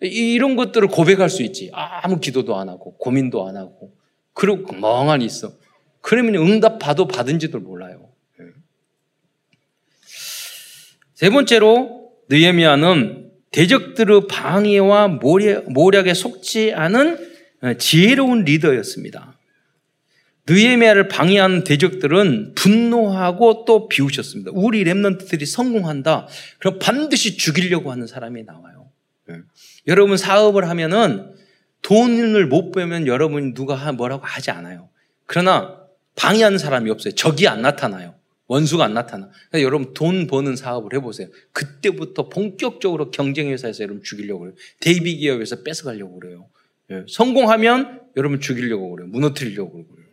[0.00, 1.70] 이런 것들을 고백할 수 있지.
[1.72, 3.92] 아무 기도도 안 하고, 고민도 안 하고,
[4.32, 5.52] 그리고 멍하니 있어.
[6.00, 8.08] 그러면 응답 받도 받은지도 몰라요.
[8.40, 8.44] 예.
[11.14, 17.18] 세 번째로, 느헤미야는 대적들의 방해와 모략에 속지 않은
[17.78, 19.38] 지혜로운 리더였습니다.
[20.46, 24.50] 느헤미야를 방해하는 대적들은 분노하고 또 비우셨습니다.
[24.54, 26.26] 우리 랩런트들이 성공한다.
[26.58, 28.90] 그럼 반드시 죽이려고 하는 사람이 나와요.
[29.26, 29.36] 네.
[29.86, 31.34] 여러분 사업을 하면은
[31.82, 34.88] 돈을 못 빼면 여러분이 누가 뭐라고 하지 않아요.
[35.26, 35.77] 그러나
[36.18, 37.14] 방해하는 사람이 없어요.
[37.14, 38.14] 적이 안 나타나요.
[38.48, 39.28] 원수가 안 나타나.
[39.50, 41.28] 그러니까 여러분 돈 버는 사업을 해보세요.
[41.52, 44.54] 그때부터 본격적으로 경쟁회사에서 여러분 죽이려고 그래요.
[44.80, 46.48] 대비 기업에서 뺏어가려고 그래요.
[46.90, 47.04] 예.
[47.08, 49.08] 성공하면 여러분 죽이려고 그래요.
[49.08, 50.08] 무너뜨리려고 그래요.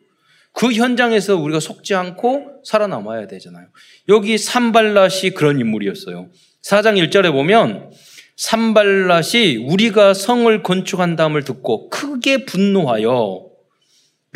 [0.51, 3.67] 그 현장에서 우리가 속지 않고 살아남아야 되잖아요.
[4.09, 6.29] 여기 산발랏이 그런 인물이었어요.
[6.61, 7.91] 4장 1절에 보면
[8.37, 13.49] 산발랏이 우리가 성을 건축한다음을 듣고 크게 분노하여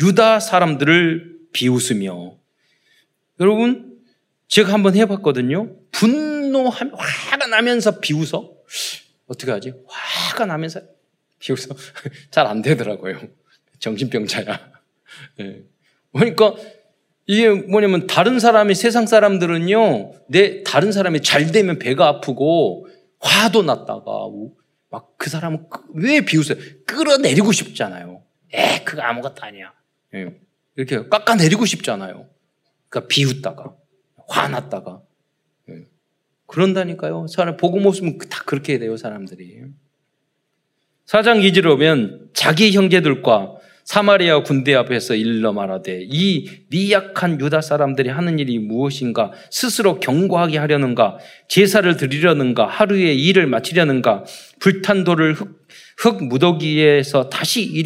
[0.02, 2.36] 유다 사람들을 비웃으며
[3.40, 3.98] 여러분
[4.48, 5.76] 제가 한번 해봤거든요.
[5.92, 8.50] 분노하면 화가 나면서 비웃어
[9.26, 9.72] 어떻게 하지?
[9.86, 10.80] 화가 나면서
[11.38, 11.74] 비웃어
[12.30, 13.20] 잘 안 되더라고요.
[13.78, 14.72] 정신병자야.
[15.38, 15.62] 네.
[16.12, 16.54] 그러니까
[17.26, 22.88] 이게 뭐냐면 다른 사람이 세상 사람들은요 내 다른 사람이 잘 되면 배가 아프고
[23.20, 24.04] 화도 났다가
[24.90, 26.58] 막 그 사람은 왜 비웃어요?
[26.86, 28.22] 끌어내리고 싶잖아요.
[28.52, 29.72] 에 그거 아무것도 아니야.
[30.14, 30.34] 예.
[30.80, 32.26] 이렇게 깎아내리고 싶잖아요.
[32.88, 33.74] 그러니까 비웃다가
[34.28, 35.02] 화났다가
[35.68, 35.84] 예.
[36.46, 37.26] 그런다니까요.
[37.28, 39.60] 사람 복음 없으면 다 그렇게 돼요 사람들이.
[41.04, 48.38] 사장 기지로 오면 자기 형제들과 사마리아 군대 앞에서 일러 말하되 이 미약한 유다 사람들이 하는
[48.38, 54.24] 일이 무엇인가 스스로 경고하게 하려는가 제사를 드리려는가 하루에 일을 마치려는가
[54.60, 55.66] 불탄 돌을 흙,
[55.98, 57.84] 흙 무더기에서 다시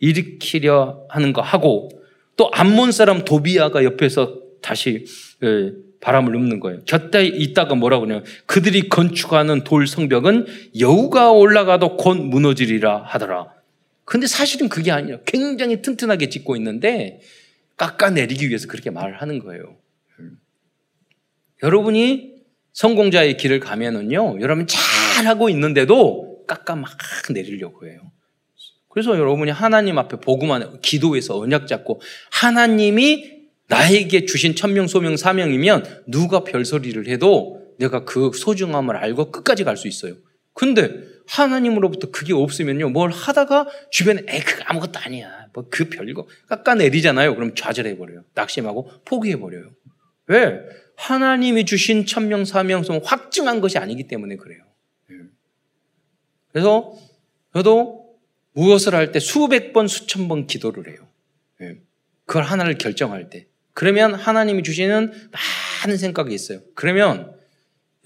[0.00, 1.88] 일으키려 하는가 하고
[2.36, 5.04] 또 암몬 사람 도비아가 옆에서 다시
[5.42, 6.80] 예, 바람을 눕는 거예요.
[6.84, 8.22] 곁에 있다가 뭐라 그러냐.
[8.46, 10.46] 그들이 건축하는 돌 성벽은
[10.78, 13.54] 여우가 올라가도 곧 무너지리라 하더라.
[14.04, 17.20] 근데 사실은 그게 아니라 굉장히 튼튼하게 짓고 있는데
[17.76, 19.76] 깎아내리기 위해서 그렇게 말을 하는 거예요.
[20.20, 20.38] 음.
[21.62, 22.34] 여러분이
[22.72, 26.90] 성공자의 길을 가면은요, 여러분 잘하고 있는데도 깎아 막
[27.30, 28.10] 내리려고 해요.
[28.94, 33.34] 그래서 여러분이 하나님 앞에 복음만 기도해서 언약 잡고 하나님이
[33.66, 39.88] 나에게 주신 천명, 소명, 사명이면 누가 별소리를 해도 내가 그 소중함을 알고 끝까지 갈 수
[39.88, 40.14] 있어요.
[40.52, 40.92] 근데
[41.26, 42.90] 하나님으로부터 그게 없으면요.
[42.90, 45.48] 뭘 하다가 주변에 에 그거 아무것도 아니야.
[45.52, 47.34] 뭐 그 별거 깎아내리잖아요.
[47.34, 48.22] 그럼 좌절해버려요.
[48.34, 49.70] 낙심하고 포기해버려요.
[50.28, 50.60] 왜?
[50.96, 54.62] 하나님이 주신 천명, 사명성 확증한 것이 아니기 때문에 그래요.
[55.10, 55.16] 예.
[56.52, 56.94] 그래서
[57.52, 58.03] 저도
[58.54, 61.06] 무엇을 할 때 수백 번, 수천 번 기도를 해요.
[61.60, 61.76] 예.
[62.24, 63.46] 그걸 하나를 결정할 때.
[63.74, 65.12] 그러면 하나님이 주시는
[65.82, 66.60] 많은 생각이 있어요.
[66.74, 67.34] 그러면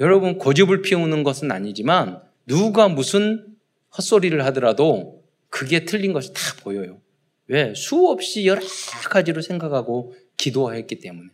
[0.01, 3.47] 여러분 고집을 피우는 것은 아니지만 누가 무슨
[3.97, 7.01] 헛소리를 하더라도 그게 틀린 것이 다 보여요.
[7.47, 7.73] 왜?
[7.75, 8.61] 수없이 여러
[9.11, 11.31] 가지로 생각하고 기도했기 때문에.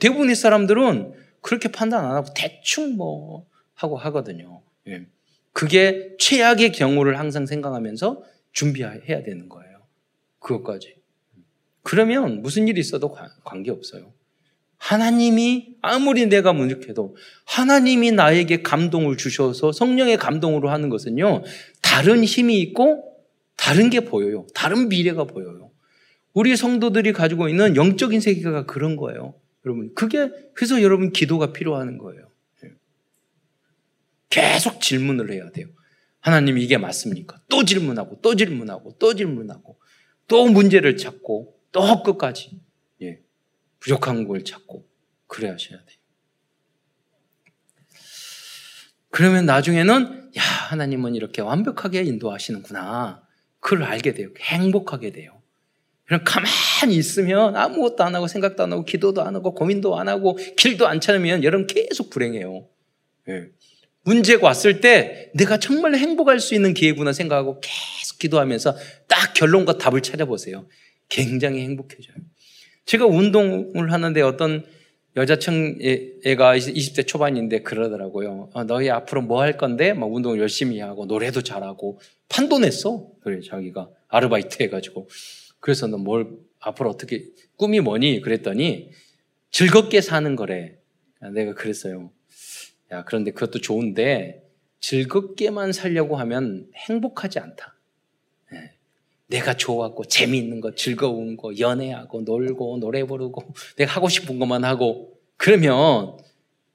[0.00, 4.62] 대부분의 사람들은 그렇게 판단 안 하고 대충 뭐 하고 하거든요.
[4.88, 5.06] 예.
[5.52, 8.22] 그게 최악의 경우를 항상 생각하면서
[8.56, 9.82] 준비해야 되는 거예요.
[10.38, 10.96] 그것까지.
[11.82, 13.14] 그러면 무슨 일이 있어도
[13.44, 14.12] 관계 없어요.
[14.78, 21.44] 하나님이 아무리 내가 무력해도 하나님이 나에게 감동을 주셔서 성령의 감동으로 하는 것은요,
[21.82, 23.14] 다른 힘이 있고
[23.56, 24.46] 다른 게 보여요.
[24.54, 25.70] 다른 미래가 보여요.
[26.32, 29.34] 우리 성도들이 가지고 있는 영적인 세계가 그런 거예요.
[29.64, 32.30] 여러분, 그게, 그래서 여러분 기도가 필요한 거예요.
[32.64, 32.70] 예.
[34.30, 35.68] 계속 질문을 해야 돼요.
[36.26, 37.40] 하나님 이게 맞습니까?
[37.48, 39.78] 또 질문하고, 또 질문하고, 또 질문하고,
[40.26, 42.60] 또 문제를 찾고, 또 끝까지.
[43.78, 44.84] 부족한 걸 찾고
[45.28, 45.98] 그래 하셔야 돼요.
[49.10, 53.22] 그러면 나중에는 야 하나님은 이렇게 완벽하게 인도하시는구나.
[53.60, 54.30] 그걸 알게 돼요.
[54.40, 55.40] 행복하게 돼요.
[56.04, 60.36] 그럼 가만히 있으면 아무것도 안 하고 생각도 안 하고 기도도 안 하고 고민도 안 하고
[60.56, 62.68] 길도 안 찾으면 여러분 계속 불행해요.
[63.26, 63.50] 네.
[64.06, 68.76] 문제가 왔을 때 내가 정말 행복할 수 있는 기회구나 생각하고 계속 기도하면서
[69.08, 70.66] 딱 결론과 답을 찾아보세요.
[71.08, 72.16] 굉장히 행복해져요.
[72.86, 74.64] 제가 운동을 하는데 어떤
[75.16, 75.76] 여자청
[76.24, 78.50] 애가 20대 초반인데 그러더라고요.
[78.54, 79.92] 아, 너희 앞으로 뭐 할 건데?
[79.92, 83.08] 막 운동을 열심히 하고 노래도 잘하고 판도 냈어.
[83.22, 85.08] 그래 자기가 아르바이트 해가지고.
[85.60, 86.28] 그래서 너 뭘
[86.60, 87.24] 앞으로 어떻게
[87.56, 88.20] 꿈이 뭐니?
[88.20, 88.90] 그랬더니
[89.50, 90.74] 즐겁게 사는 거래.
[91.20, 92.10] 아, 내가 그랬어요.
[92.92, 94.42] 야 그런데 그것도 좋은데
[94.80, 97.76] 즐겁게만 살려고 하면 행복하지 않다.
[99.28, 103.42] 내가 좋아하고 재미있는 거, 즐거운 거, 연애하고 놀고 노래 부르고
[103.76, 106.16] 내가 하고 싶은 것만 하고 그러면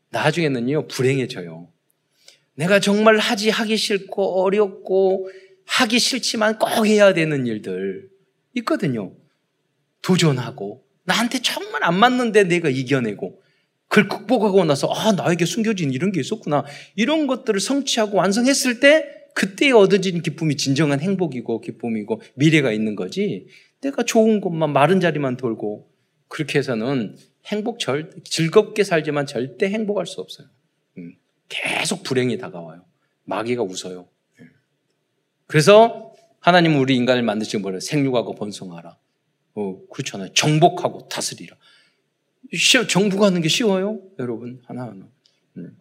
[0.09, 1.69] 나중에는요 불행해져요.
[2.55, 5.29] 내가 정말 하지 하기 싫고 어렵고
[5.65, 8.09] 하기 싫지만 꼭 해야 되는 일들
[8.55, 9.13] 있거든요.
[10.01, 13.40] 도전하고 나한테 정말 안 맞는데 내가 이겨내고
[13.91, 16.63] 그걸 극복하고 나서 아 나에게 숨겨진 이런 게 있었구나
[16.95, 23.47] 이런 것들을 성취하고 완성했을 때 그때 얻어진 기쁨이 진정한 행복이고 기쁨이고 미래가 있는 거지.
[23.81, 25.91] 내가 좋은 곳만 마른 자리만 돌고
[26.29, 30.47] 그렇게 해서는 행복 절 즐겁게 살지만 절대 행복할 수 없어요.
[30.97, 31.15] 음,
[31.49, 32.85] 계속 불행이 다가와요.
[33.25, 34.07] 마귀가 웃어요.
[34.39, 34.45] 예.
[35.47, 38.97] 그래서 하나님은 우리 인간을 만드시고 뭐래 생육하고 번성하라.
[39.55, 40.31] 어, 그렇잖아요.
[40.33, 41.57] 정복하고 다스리라.
[42.87, 45.07] 정복하는 게 쉬워요, 여러분 하나하나.
[45.57, 45.77] 음.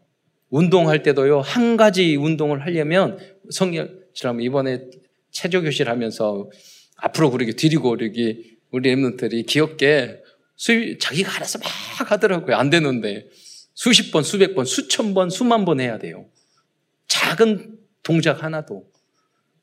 [0.51, 3.19] 운동할 때도요 한 가지 운동을 하려면
[3.51, 4.89] 성경처럼 이번에
[5.31, 6.51] 체조 교실 하면서
[6.97, 10.23] 앞으로 그러게 뒤리고 그러기 우리 엠런들이 귀엽게
[10.57, 12.57] 수 자기가 알아서 막 하더라고요.
[12.57, 13.29] 안 되는데
[13.75, 16.27] 수십 번, 수백 번, 수천 번, 수만 번 해야 돼요.
[17.09, 18.85] 작은 동작 하나도.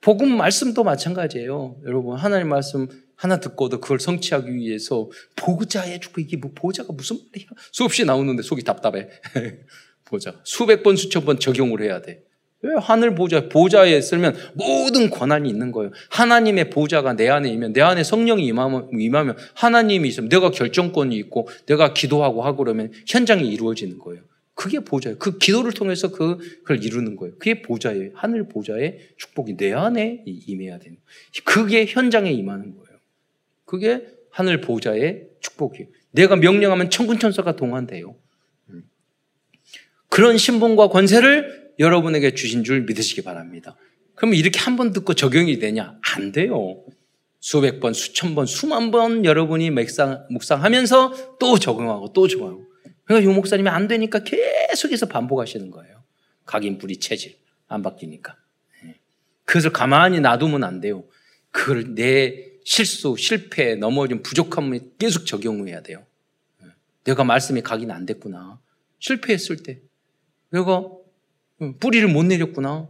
[0.02, 1.82] 복음 말씀도 마찬가지예요.
[1.86, 7.48] 여러분 하나님 말씀 하나 듣고도 그걸 성취하기 위해서 보자해 주고 이게 뭐 보자가 무슨 말이야?
[7.72, 9.10] 수없이 나오는데 속이 답답해.
[10.06, 10.40] 보자.
[10.46, 12.24] 수백 번, 수천 번 적용을 해야 돼.
[12.62, 15.92] 왜 하늘 보좌, 보좌에 쓰면 모든 권한이 있는 거예요.
[16.10, 21.48] 하나님의 보좌가 내 안에 있면, 내 안에 성령이 임하면, 임하면 하나님이 있으면 내가 결정권이 있고
[21.66, 24.24] 내가 기도하고 하고 그러면 현장이 이루어지는 거예요.
[24.56, 25.20] 그게 보좌예요.
[25.20, 27.36] 그 기도를 통해서 그, 그걸 이루는 거예요.
[27.38, 28.10] 그게 보좌예요.
[28.16, 31.08] 하늘 보좌의 축복이 내 안에 임해야 되는 거예요.
[31.46, 32.87] 그게 현장에 임하는 거예요.
[33.68, 35.90] 그게 하늘 보좌의 축복이에요.
[36.12, 38.16] 내가 명령하면 천군 천사가 동한돼요.
[38.70, 38.84] 음.
[40.10, 43.76] 그런 신분과 권세를 여러분에게 주신 줄 믿으시기 바랍니다.
[44.16, 46.00] 그럼 이렇게 한 번 듣고 적용이 되냐?
[46.16, 46.84] 안 돼요.
[47.40, 52.66] 수백 번, 수천 번, 수만 번 여러분이 묵상, 묵상하면서 또 적용하고 또 적용하고.
[53.04, 56.04] 그러니까 유 목사님이 안 되니까 계속해서 반복하시는 거예요.
[56.46, 57.36] 각인 뿌리 체질.
[57.68, 58.36] 안 바뀌니까.
[58.84, 58.96] 네.
[59.44, 61.04] 그것을 가만히 놔두면 안 돼요.
[61.52, 66.06] 그걸 내 실수, 실패, 넘어진 부족함을 계속 적용해야 돼요.
[66.62, 66.68] 네.
[67.06, 68.60] 내가 말씀이 각인 안 됐구나.
[69.00, 69.80] 실패했을 때.
[70.50, 70.84] 내가
[71.80, 72.90] 뿌리를 못 내렸구나.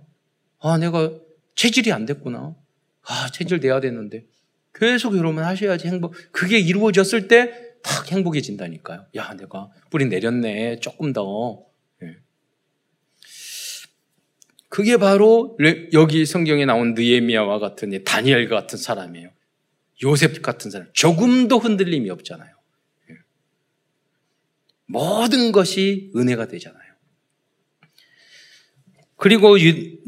[0.60, 1.12] 아, 내가
[1.56, 2.56] 체질이 안 됐구나.
[3.04, 4.26] 아, 체질 돼야 되는데.
[4.74, 6.14] 계속 여러분 하셔야지 행복.
[6.32, 9.06] 그게 이루어졌을 때 탁 행복해진다니까요.
[9.16, 10.80] 야, 내가 뿌리 내렸네.
[10.80, 11.64] 조금 더.
[12.04, 12.18] 예.
[14.70, 15.58] 그게 바로
[15.94, 19.30] 여기 성경에 나온 느에미아와 같은 다니엘 같은 사람이에요.
[20.04, 20.88] 요셉 같은 사람.
[20.94, 22.50] 조금도 흔들림이 없잖아요.
[23.10, 23.16] 예.
[24.86, 26.88] 모든 것이 은혜가 되잖아요.
[29.16, 29.58] 그리고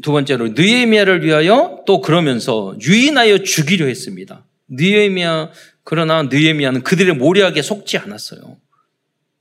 [0.02, 4.46] 두 번째로 느에미아를 위하여 또 그러면서 유인하여 죽이려 했습니다.
[4.68, 5.50] 느에미아
[5.82, 8.60] 그러나 느에미아는 그들의 모략에 속지 않았어요.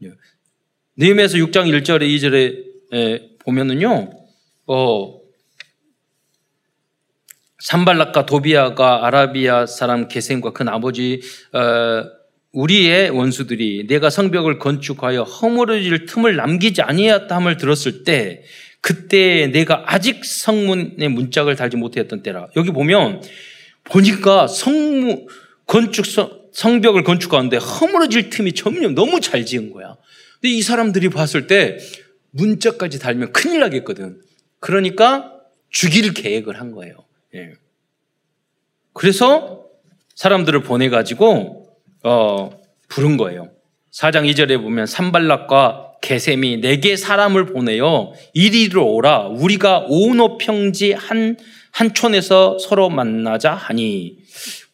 [0.03, 0.13] 예.
[0.97, 2.01] 느에미아서 6장 1절에
[2.89, 4.11] 2절에 보면은요.
[4.65, 5.18] 어
[7.59, 11.21] 산발락과 도비아가 아라비아 사람 게셈과 그 아버지
[11.53, 12.19] 어,
[12.51, 18.43] 우리의 원수들이 내가 성벽을 건축하여 허물어질 틈을 남기지 아니하였다 함을 들었을 때
[18.81, 22.47] 그때 내가 아직 성문의 문짝을 달지 못했던 때라.
[22.55, 23.21] 여기 보면
[23.83, 25.27] 보니까 성무
[25.67, 26.05] 건축
[26.53, 29.97] 성벽을 건축하는데 허물어질 틈이 점점 너무 잘 지은 거야.
[30.41, 31.77] 근데 이 사람들이 봤을 때
[32.31, 34.21] 문짝까지 달면 큰일 나겠거든.
[34.59, 35.33] 그러니까
[35.69, 37.08] 죽일 계획을 한 거예요.
[37.35, 37.53] 예.
[38.93, 39.65] 그래서
[40.15, 41.67] 사람들을 보내가지고
[42.03, 42.49] 어,
[42.87, 43.51] 부른 거예요.
[43.91, 48.13] 4장 2절에 보면 산발락과 개셈이 내게 사람을 보내요.
[48.33, 49.27] 이리로 오라.
[49.27, 51.37] 우리가 오노 평지 한,
[51.71, 54.19] 한 촌에서 서로 만나자 하니.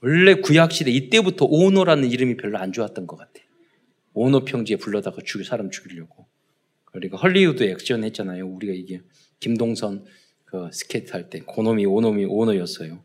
[0.01, 3.31] 원래 구약시대 이때부터 오노라는 이름이 별로 안 좋았던 것 같아.
[4.13, 6.27] 오노 평지에 불러다가 죽 사람 죽이려고.
[6.85, 8.47] 그러니까 헐리우드 액션 했잖아요.
[8.47, 9.01] 우리가 이게
[9.39, 10.05] 김동성
[10.55, 13.03] 그 스케이트 할 때 고놈이 오놈이 오노였어요.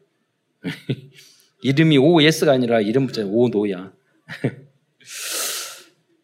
[1.63, 3.93] 이름이 오씨가 아니라 이름부터 오노야.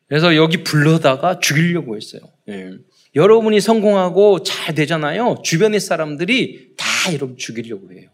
[0.09, 2.21] 그래서 여기 불러다가 죽이려고 했어요.
[2.49, 2.71] 예.
[3.17, 5.43] 여러분이 성공하고 잘 되잖아요.
[5.43, 8.09] 주변의 사람들이 다 여러분 죽이려고 해요.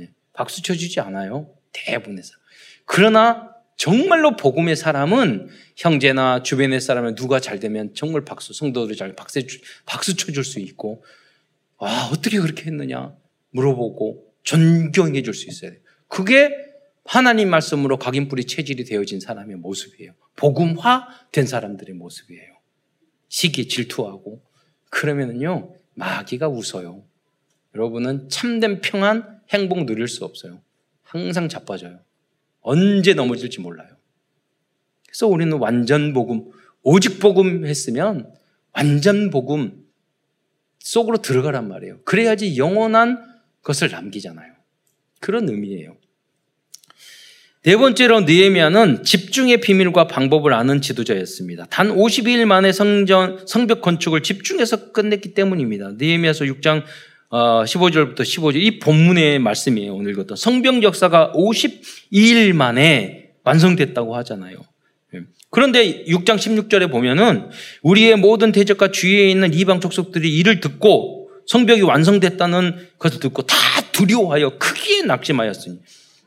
[0.00, 0.10] 예.
[0.32, 1.48] 박수 쳐주지 않아요.
[1.72, 2.32] 대부분에서.
[2.84, 9.40] 그러나 정말로 복음의 사람은 형제나 주변의 사람은 누가 잘 되면 정말 박수, 성도들이 잘 박수,
[9.84, 11.04] 박수 쳐줄 수 있고,
[11.78, 13.16] 아, 어떻게 그렇게 했느냐
[13.50, 15.80] 물어보고 존경해 줄 수 있어야 돼요.
[16.08, 16.50] 그게
[17.04, 20.12] 하나님 말씀으로 각인뿌리 체질이 되어진 사람의 모습이에요.
[20.36, 22.56] 복음화 된 사람들의 모습이에요.
[23.28, 24.42] 시기 질투하고
[24.90, 27.04] 그러면은요 마귀가 웃어요.
[27.74, 30.60] 여러분은 참된 평안 행복 누릴 수 없어요.
[31.02, 32.00] 항상 자빠져요.
[32.60, 33.88] 언제 넘어질지 몰라요.
[35.06, 36.50] 그래서 우리는 완전 복음,
[36.82, 38.34] 오직 복음 했으면
[38.72, 39.85] 완전 복음
[40.86, 41.98] 속으로 들어가란 말이에요.
[42.04, 43.18] 그래야지 영원한
[43.62, 44.52] 것을 남기잖아요.
[45.20, 45.96] 그런 의미예요.
[47.64, 51.66] 네 번째로 느헤미야는 집중의 비밀과 방법을 아는 지도자였습니다.
[51.66, 55.94] 단 52일 만에 성전 성벽 건축을 집중해서 끝냈기 때문입니다.
[55.98, 56.84] 느헤미야서 6장
[57.30, 59.92] 어, 15절부터 15절 이 본문의 말씀이에요.
[59.92, 64.58] 오늘 읽었던 성병 역사가 52일 만에 완성됐다고 하잖아요.
[65.16, 65.20] 예.
[65.50, 67.48] 그런데 6장 16절에 보면은
[67.82, 73.56] 우리의 모든 대적과 주위에 있는 이방 족속들이 이를 듣고 성벽이 완성됐다는 것을 듣고 다
[73.92, 75.78] 두려워하여 크게 낙심하였으니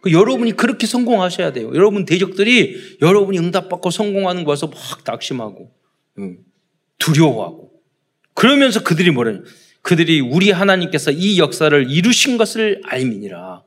[0.02, 1.72] 그 여러분이 그렇게 성공하셔야 돼요.
[1.76, 5.72] 여러분 대적들이 여러분이 응답받고 성공하는 것에서 막 낙심하고
[6.98, 7.72] 두려워하고
[8.34, 9.44] 그러면서 그들이 뭐래요?
[9.82, 13.64] 그들이 우리 하나님께서 이 역사를 이루신 것을 알미니라.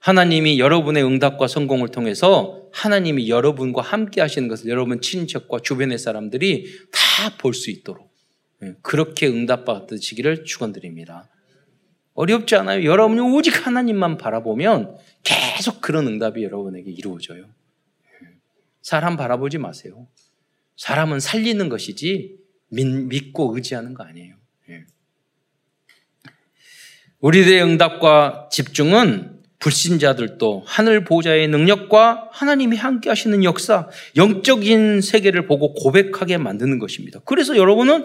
[0.00, 7.36] 하나님이 여러분의 응답과 성공을 통해서 하나님이 여러분과 함께 하시는 것을 여러분 친척과 주변의 사람들이 다
[7.38, 8.12] 볼 수 있도록
[8.82, 11.28] 그렇게 응답받으시기를 축원드립니다.
[12.14, 12.84] 어렵지 않아요.
[12.84, 17.46] 여러분이 오직 하나님만 바라보면 계속 그런 응답이 여러분에게 이루어져요.
[18.82, 20.06] 사람 바라보지 마세요.
[20.76, 22.36] 사람은 살리는 것이지
[22.70, 24.34] 믿 고 의지하는 거 아니에요.
[24.70, 24.84] 예.
[27.20, 29.33] 우리들의 응답과 집중은
[29.64, 37.20] 불신자들도 하늘 보좌의 능력과 하나님이 함께 하시는 역사, 영적인 세계를 보고 고백하게 만드는 것입니다.
[37.24, 38.04] 그래서 여러분은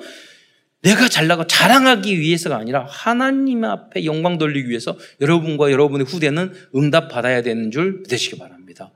[0.84, 7.42] 내가 잘나고 자랑하기 위해서가 아니라 하나님 앞에 영광 돌리기 위해서 여러분과 여러분의 후대는 응답 받아야
[7.42, 8.94] 되는 줄 믿으시기 바랍니다.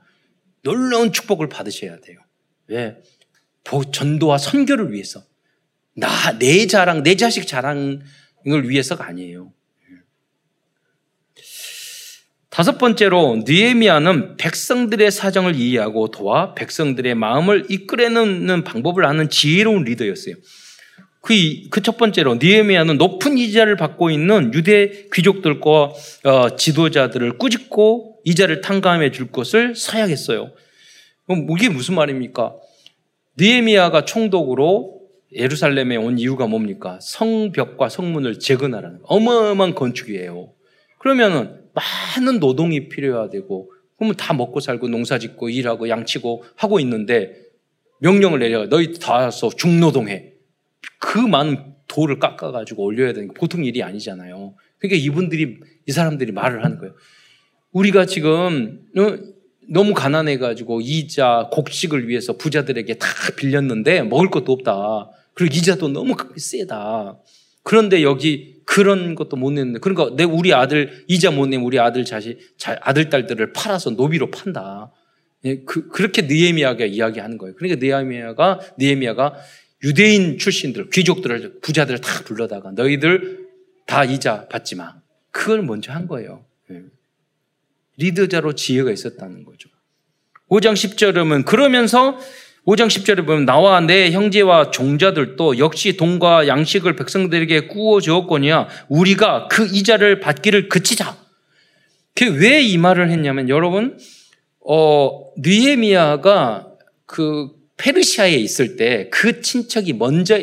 [0.62, 2.18] 놀라운 축복을 받으셔야 돼요.
[2.68, 2.96] 왜?
[3.92, 5.22] 전도와 선교를 위해서.
[5.94, 6.08] 나,
[6.38, 8.00] 내 자랑, 내 자식 자랑을
[8.46, 9.52] 위해서가 아니에요.
[12.54, 20.36] 다섯 번째로 느에미아는 백성들의 사정을 이해하고 도와 백성들의 마음을 이끌어내는 방법을 아는 지혜로운 리더였어요.
[21.20, 25.92] 그첫 그 번째로 니에미아는 높은 이자를 받고 있는 유대 귀족들과
[26.22, 30.52] 어, 지도자들을 꾸짖고 이자를 탕감해 줄 것을 서약했어요.
[31.58, 32.54] 이게 무슨 말입니까?
[33.36, 35.00] 니에미아가 총독으로
[35.32, 37.00] 예루살렘에 온 이유가 뭡니까?
[37.02, 40.52] 성벽과 성문을 재건하라는 어마어마한 건축이에요.
[41.00, 47.44] 그러면은 많은 노동이 필요하되고 그러면 다 먹고 살고 농사 짓고 일하고 양치고 하고 있는데
[48.00, 50.32] 명령을 내려 너희 다 와서 중노동해.
[50.98, 54.54] 그 많은 돌을 깎아가지고 올려야 되는 게 보통 일이 아니잖아요.
[54.78, 56.94] 그러니까 이분들이, 이 사람들이 말을 하는 거예요.
[57.72, 59.16] 우리가 지금 어,
[59.68, 63.06] 너무 가난해가지고 이자, 곡식을 위해서 부자들에게 다
[63.36, 65.10] 빌렸는데 먹을 것도 없다.
[65.34, 67.18] 그리고 이자도 너무 세다.
[67.62, 72.04] 그런데 여기 그런 것도 못 냈는데, 그러니까 내 우리 아들 이자 못 내면 우리 아들
[72.04, 72.38] 자식,
[72.80, 74.92] 아들 딸들을 팔아서 노비로 판다.
[75.44, 77.54] 예, 그, 그렇게 느에미아가 이야기하는 거예요.
[77.56, 79.34] 그러니까 느에미아가 느에미아가
[79.82, 83.46] 유대인 출신들, 귀족들을, 부자들을 다 불러다가 너희들
[83.86, 84.94] 다 이자 받지 마.
[85.30, 86.44] 그걸 먼저 한 거예요.
[86.70, 86.82] 예.
[87.98, 89.68] 리더자로 지혜가 있었다는 거죠.
[90.48, 92.18] 5장 10절은 그러면서
[92.66, 99.66] 5장 10절에 보면 나와 내 형제와 종자들도 역시 돈과 양식을 백성들에게 구워 주었거니와 우리가 그
[99.66, 101.16] 이자를 받기를 그치자.
[102.20, 103.98] 왜이 말을 했냐면 여러분
[104.60, 106.68] 어 느헤미야가
[107.06, 110.38] 그 페르시아에 있을 때 그 친척이 먼저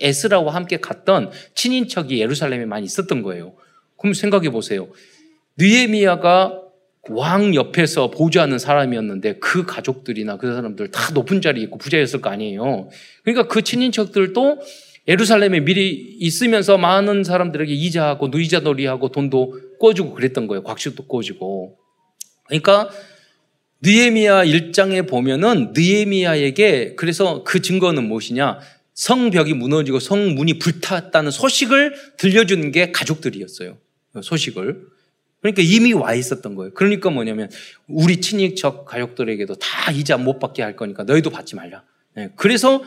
[0.00, 3.54] 에스라와 함께 갔던 친인척이 예루살렘에 많이 있었던 거예요.
[3.98, 4.88] 그럼 생각해 보세요.
[5.58, 6.65] 느에미아가
[7.10, 12.88] 왕 옆에서 보좌하는 사람이었는데 그 가족들이나 그 사람들 다 높은 자리에 있고 부자였을 거 아니에요.
[13.22, 14.60] 그러니까 그 친인척들도
[15.08, 20.62] 예루살렘에 미리 있으면서 많은 사람들에게 이자하고 누이자 놀이하고 돈도 꿔주고 그랬던 거예요.
[20.64, 21.78] 곽식도 꿔주고.
[22.46, 22.90] 그러니까
[23.82, 28.58] 느에미야 1장에 보면은 느에미야에게 그래서 그 증거는 무엇이냐?
[28.94, 33.76] 성벽이 무너지고 성문이 불탔다는 소식을 들려주는 게 가족들이었어요.
[34.22, 34.95] 소식을.
[35.40, 36.72] 그러니까 이미 와 있었던 거예요.
[36.74, 37.50] 그러니까 뭐냐면
[37.86, 41.84] 우리 친인척 가족들에게도 다 이자 못 받게 할 거니까 너희도 받지 말라.
[42.14, 42.30] 네.
[42.36, 42.82] 그래서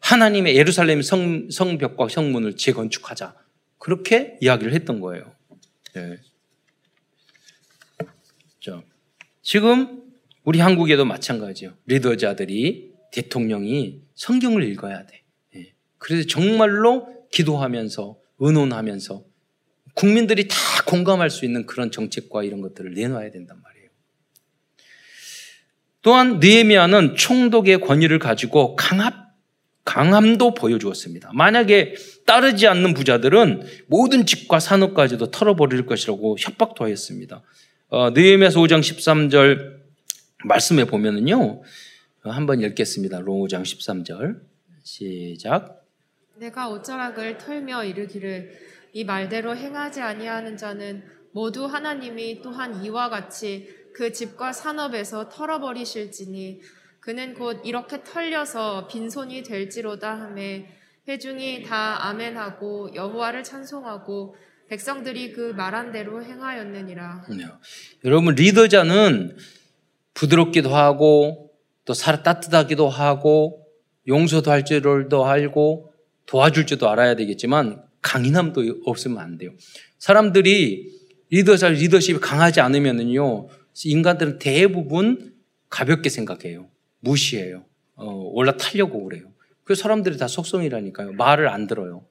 [0.00, 3.34] 하나님의 예루살렘 성, 성벽과 성문을 재건축하자.
[3.78, 5.32] 그렇게 이야기를 했던 거예요.
[5.94, 6.18] 네.
[8.60, 8.82] 자,
[9.42, 10.02] 지금
[10.44, 11.72] 우리 한국에도 마찬가지요.
[11.86, 15.22] 리더자들이 대통령이 성경을 읽어야 돼.
[15.56, 15.72] 예.
[15.98, 19.24] 그래서 정말로 기도하면서 의논하면서
[19.94, 23.88] 국민들이 다 공감할 수 있는 그런 정책과 이런 것들을 내놔야 된단 말이에요.
[26.02, 29.22] 또한 느헤미야는 총독의 권위를 가지고 강압
[29.84, 31.32] 강함도 보여주었습니다.
[31.34, 37.42] 만약에 따르지 않는 부자들은 모든 집과 산업까지도 털어버릴 것이라고 협박도 하였습니다.
[37.88, 39.80] 어, 느헤미야서 5장 13절
[40.44, 41.62] 말씀에 보면은요.
[42.22, 43.20] 한번 읽겠습니다.
[43.20, 44.40] 로마장 13절.
[44.84, 45.84] 시작.
[46.36, 48.52] 내가 옷자락을 털며 이르기를
[48.92, 56.60] 이 말대로 행하지 아니하는 자는 모두 하나님이 또한 이와 같이 그 집과 산업에서 털어버리실지니
[57.00, 60.66] 그는 곧 이렇게 털려서 빈손이 될지로다 하매
[61.08, 64.36] 회중이 다 아멘하고 여호와를 찬송하고
[64.68, 67.26] 백성들이 그 말한 대로 행하였느니라.
[67.30, 67.44] 네.
[68.04, 69.36] 여러분 리더자는
[70.14, 71.50] 부드럽기도 하고
[71.84, 73.66] 또 살 따뜻하기도 하고
[74.06, 75.92] 용서도 할 줄도 알고
[76.26, 79.50] 도와줄 줄도 알아야 되겠지만 강인함도 없으면 안 돼요.
[79.98, 80.90] 사람들이
[81.30, 83.48] 리더자 리더십이 강하지 않으면은요
[83.84, 85.34] 인간들은 대부분
[85.70, 86.68] 가볍게 생각해요.
[87.00, 87.64] 무시해요.
[87.94, 89.32] 어, 올라타려고 그래요.
[89.64, 91.12] 그 사람들이 다 속성이라니까요.
[91.12, 92.04] 말을 안 들어요.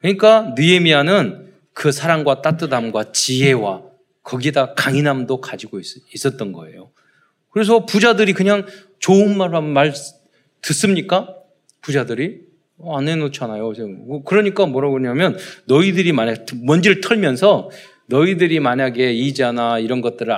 [0.00, 3.84] 그러니까 느에미아는 그 사랑과 따뜻함과 지혜와
[4.22, 6.90] 거기다 강인함도 가지고 있, 었던 거예요.
[7.50, 8.66] 그래서 부자들이 그냥
[8.98, 9.94] 좋은 말만 말
[10.60, 11.34] 듣습니까?
[11.80, 12.47] 부자들이 어,
[12.84, 13.72] 안 해놓잖아요.
[14.24, 17.70] 그러니까 뭐라고 그러냐면 너희들이 만약 먼지를 털면서
[18.06, 20.34] 너희들이 만약에 이자나 이런 것들을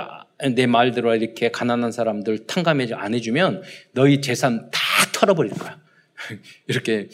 [0.55, 3.61] 내 말대로 이렇게 가난한 사람들 탕감해 안 해주면
[3.93, 4.79] 너희 재산 다
[5.13, 5.79] 털어버릴 거야.
[6.67, 7.09] 이렇게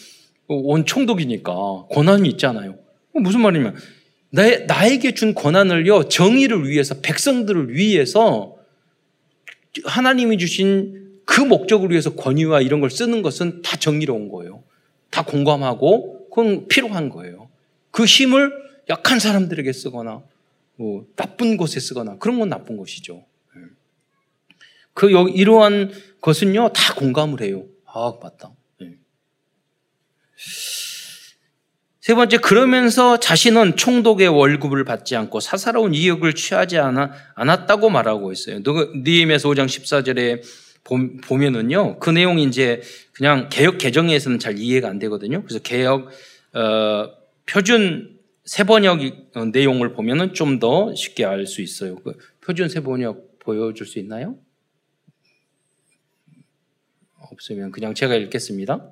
[0.48, 2.78] 온 총독이니까 권한이 있잖아요.
[3.14, 3.76] 무슨 말이냐면
[4.30, 8.56] 나, 나에게 준 권한을요 정의를 위해서 백성들을 위해서
[9.84, 14.64] 하나님이 주신 그 목적을 위해서 권위와 이런 걸 쓰는 것은 다 정의로운 거예요.
[15.10, 17.50] 다 공감하고 그건 필요한 거예요.
[17.92, 18.52] 그 힘을
[18.90, 20.22] 약한 사람들에게 쓰거나
[20.76, 23.26] 뭐 나쁜 곳에 쓰거나 그런 건 나쁜 것이죠.
[23.56, 23.62] 예.
[24.94, 25.92] 그 이러한
[26.22, 27.66] 것은요 다 공감을 해요.
[27.86, 28.52] 아 맞다.
[28.82, 28.94] 예.
[32.00, 38.60] 세 번째 그러면서 자신은 총독의 월급을 받지 않고 사사로운 이익을 취하지 않았다고 말하고 있어요.
[39.04, 40.42] 니엠에서 5장 14절에
[41.22, 42.82] 보면은요 그 내용이 이제
[43.14, 45.44] 그냥 개혁 개정에서는 잘 이해가 안 되거든요.
[45.44, 46.10] 그래서 개혁
[46.54, 47.12] 어,
[47.46, 49.00] 표준 세번역
[49.52, 51.96] 내용을 보면은 좀 더 쉽게 알 수 있어요.
[51.98, 54.38] 그 표준 세번역 보여줄 수 있나요?
[57.20, 58.90] 없으면 그냥 제가 읽겠습니다.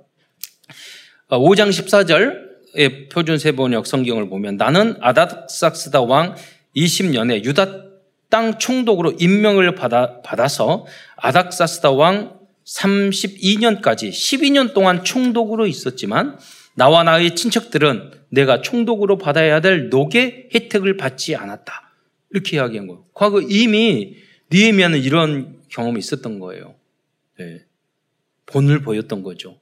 [1.30, 6.36] 5장 어, 14절의 표준 세번역 성경을 보면 나는 아닥삭스다 왕
[6.76, 7.85] 20년에 유다
[8.30, 10.86] 땅 총독으로 임명을 받아, 받아서
[11.18, 16.38] 아닥사스다 왕 32년까지 12년 동안 총독으로 있었지만
[16.76, 21.92] 나와 나의 친척들은 내가 총독으로 받아야 될 녹의 혜택을 받지 않았다.
[22.32, 23.06] 이렇게 이야기한 거예요.
[23.14, 24.18] 과거 이미
[24.52, 26.76] 니에미아는 이런 경험이 있었던 거예요.
[27.40, 27.62] 네.
[28.48, 29.60] 본을 보였던 거죠.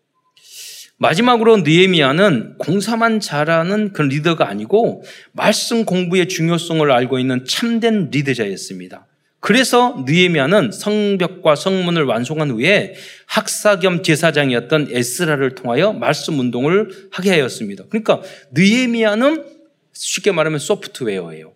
[0.98, 9.08] 마지막으로 느에미아는 공사만 잘하는 그런 리더가 아니고 말씀 공부의 중요성을 알고 있는 참된 리더자였습니다.
[9.40, 17.84] 그래서 느에미아는 성벽과 성문을 완성한 후에 학사 겸 제사장이었던 에스라를 통하여 말씀 운동을 하게 하였습니다.
[17.90, 18.22] 그러니까
[18.54, 19.44] 느에미아는
[19.92, 21.54] 쉽게 말하면 소프트웨어예요.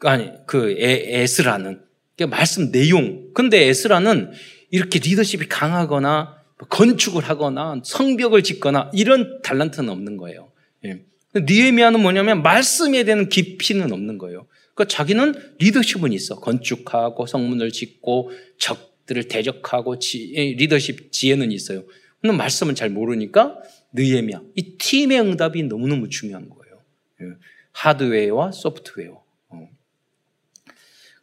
[0.00, 1.80] 아니 그 에, 스라는
[2.28, 3.32] 말씀 내용.
[3.32, 4.32] 근데 에스라는
[4.70, 10.52] 이렇게 리더십이 강하거나 건축을 하거나 성벽을 짓거나 이런 달란트는 없는 거예요.
[10.84, 11.04] 예.
[11.34, 14.46] 니에미아는 뭐냐면 말씀에 대한 깊이는 없는 거예요.
[14.74, 16.36] 그러니까 자기는 리더십은 있어.
[16.40, 21.84] 건축하고 성문을 짓고 적들을 대적하고 지, 리더십 지혜는 있어요.
[22.20, 23.58] 근데 말씀은 잘 모르니까
[23.94, 24.42] 느에미아.
[24.54, 26.80] 이 팀의 응답이 너무너무 중요한 거예요.
[27.22, 27.26] 예.
[27.72, 29.22] 하드웨어와 소프트웨어.
[29.48, 29.68] 어.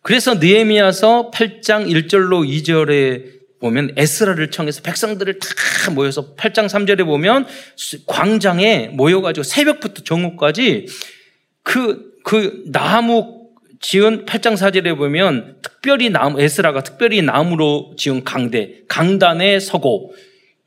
[0.01, 7.45] 그래서 느에미아서 8장 1절로 2절에 보면 에스라를 청해서 백성들을 다 모여서 8장 3절에 보면
[8.05, 10.87] 광장에 모여가지고 새벽부터 정오까지
[11.63, 13.39] 그, 그 나무
[13.81, 20.13] 지은 8장 4절에 보면 특별히 나무, 에스라가 특별히 나무로 지은 강대, 강단에 서고,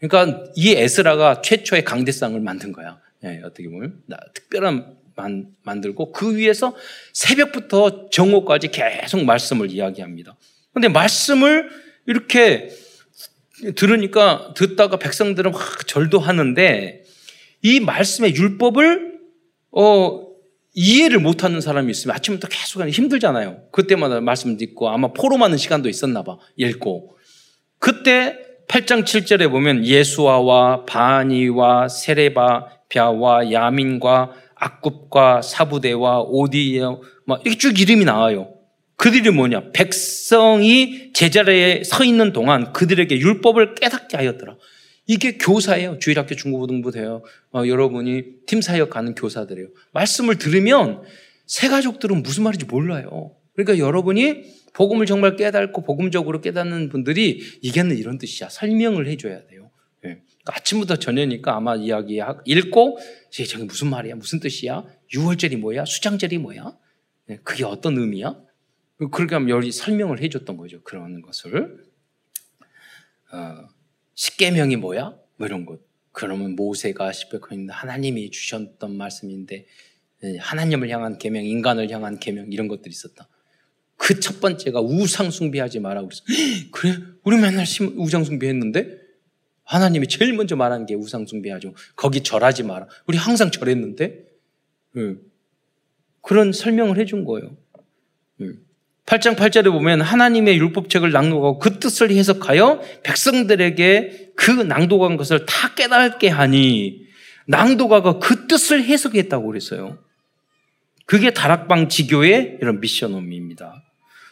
[0.00, 2.98] 그러니까 이 에스라가 최초의 강대상을 만든 거야.
[3.24, 4.00] 예, 어떻게 보면.
[4.34, 6.74] 특별한 만, 만들고 그 위에서
[7.12, 10.34] 새벽부터 정오까지 계속 말씀을 이야기합니다.
[10.72, 11.68] 근데 말씀을
[12.06, 12.70] 이렇게
[13.74, 17.02] 들으니까 듣다가 백성들은 확 절도 하는데
[17.62, 19.12] 이 말씀의 율법을
[19.70, 20.26] 어
[20.74, 23.64] 이해를 못하는 사람이 있으면 아침부터 계속 힘들잖아요.
[23.72, 26.38] 그때마다 말씀 듣고 아마 포로하는 시간도 있었나 봐.
[26.56, 27.16] 읽고.
[27.78, 28.38] 그때
[28.68, 36.82] 8장 7절에 보면 예수아와 바니와 세레바 벼와 야민과 악굽과 사부대와 오디에
[37.26, 38.54] 막 이렇게 쭉 이름이 나와요.
[39.02, 39.72] 그들이 뭐냐?
[39.72, 44.56] 백성이 제자리에 서 있는 동안 그들에게 율법을 깨닫게 하였더라.
[45.08, 45.98] 이게 교사예요.
[45.98, 47.24] 주일학교 중고등부 돼요.
[47.52, 49.70] 어, 여러분이 팀 사역 가는 교사들이에요.
[49.92, 51.02] 말씀을 들으면
[51.48, 53.34] 새 가족들은 무슨 말인지 몰라요.
[53.56, 58.50] 그러니까 여러분이 복음을 정말 깨닫고 복음적으로 깨닫는 분들이 이게는 이런 뜻이야.
[58.50, 59.72] 설명을 해줘야 돼요.
[60.04, 60.20] 예.
[60.20, 62.98] 그러니까 아침부터 저녁이니까 아마 이야기 읽고
[63.32, 64.14] 저게 무슨 말이야?
[64.14, 64.84] 무슨 뜻이야?
[65.12, 65.86] 유월절이 뭐야?
[65.86, 66.76] 수장절이 뭐야?
[67.30, 67.40] 예.
[67.42, 68.36] 그게 어떤 의미야?
[69.10, 70.82] 그렇게 하면 여기 설명을 해줬던 거죠.
[70.82, 71.84] 그런 것을.
[73.32, 73.68] 어,
[74.14, 75.16] 십계명이 뭐야?
[75.36, 75.80] 뭐 이런 것.
[76.12, 79.66] 그러면 모세가 십계명 하나님이 주셨던 말씀인데
[80.24, 83.28] 예, 하나님을 향한 계명, 인간을 향한 계명 이런 것들이 있었다.
[83.96, 86.22] 그 첫 번째가 우상 숭배하지 마라 그랬어.
[86.72, 86.96] 그래?
[87.22, 87.64] 우리 맨날
[87.96, 89.00] 우상 숭배했는데
[89.64, 91.74] 하나님이 제일 먼저 말한 게 우상 숭배하죠.
[91.94, 92.88] 거기 절하지 마라.
[93.06, 94.26] 우리 항상 절했는데
[94.96, 95.16] 예.
[96.20, 97.56] 그런 설명을 해준 거예요.
[99.12, 106.28] 8장 8절에 보면 하나님의 율법책을 낭독하고 그 뜻을 해석하여 백성들에게 그 낭독한 것을 다 깨닫게
[106.28, 107.02] 하니
[107.46, 109.98] 낭독하고 그 뜻을 해석했다고 그랬어요.
[111.04, 113.84] 그게 다락방 지교의 이런 미션홈입니다.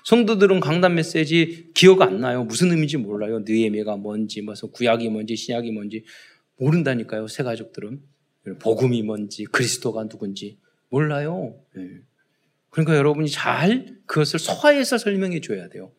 [0.06, 2.44] 성도들은 강단 메시지 기억 안 나요.
[2.44, 3.40] 무슨 의미인지 몰라요.
[3.40, 6.04] 느에미가 뭔지, 무슨 구약이 뭔지, 신약이 뭔지
[6.56, 7.28] 모른다니까요.
[7.28, 8.00] 새 가족들은
[8.60, 10.56] 복음이 뭔지, 그리스도가 누군지
[10.88, 11.54] 몰라요.
[11.76, 11.82] 네.
[12.70, 15.92] 그러니까 여러분이 잘 그것을 소화해서 설명해 줘야 돼요.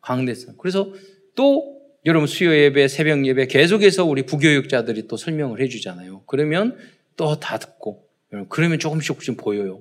[0.00, 0.56] 강대상.
[0.58, 0.92] 그래서
[1.34, 6.24] 또 여러분 수요 예배, 새벽 예배 계속해서 우리 부교육자들이 또 설명을 해 주잖아요.
[6.26, 6.76] 그러면
[7.16, 8.08] 또 다 듣고
[8.48, 9.80] 그러면 조금씩 조금씩 보여요.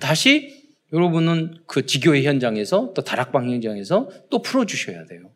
[0.00, 5.30] 다시 여러분은 그 지교의 현장에서 또 다락방 현장에서 또 풀어 주셔야 돼요.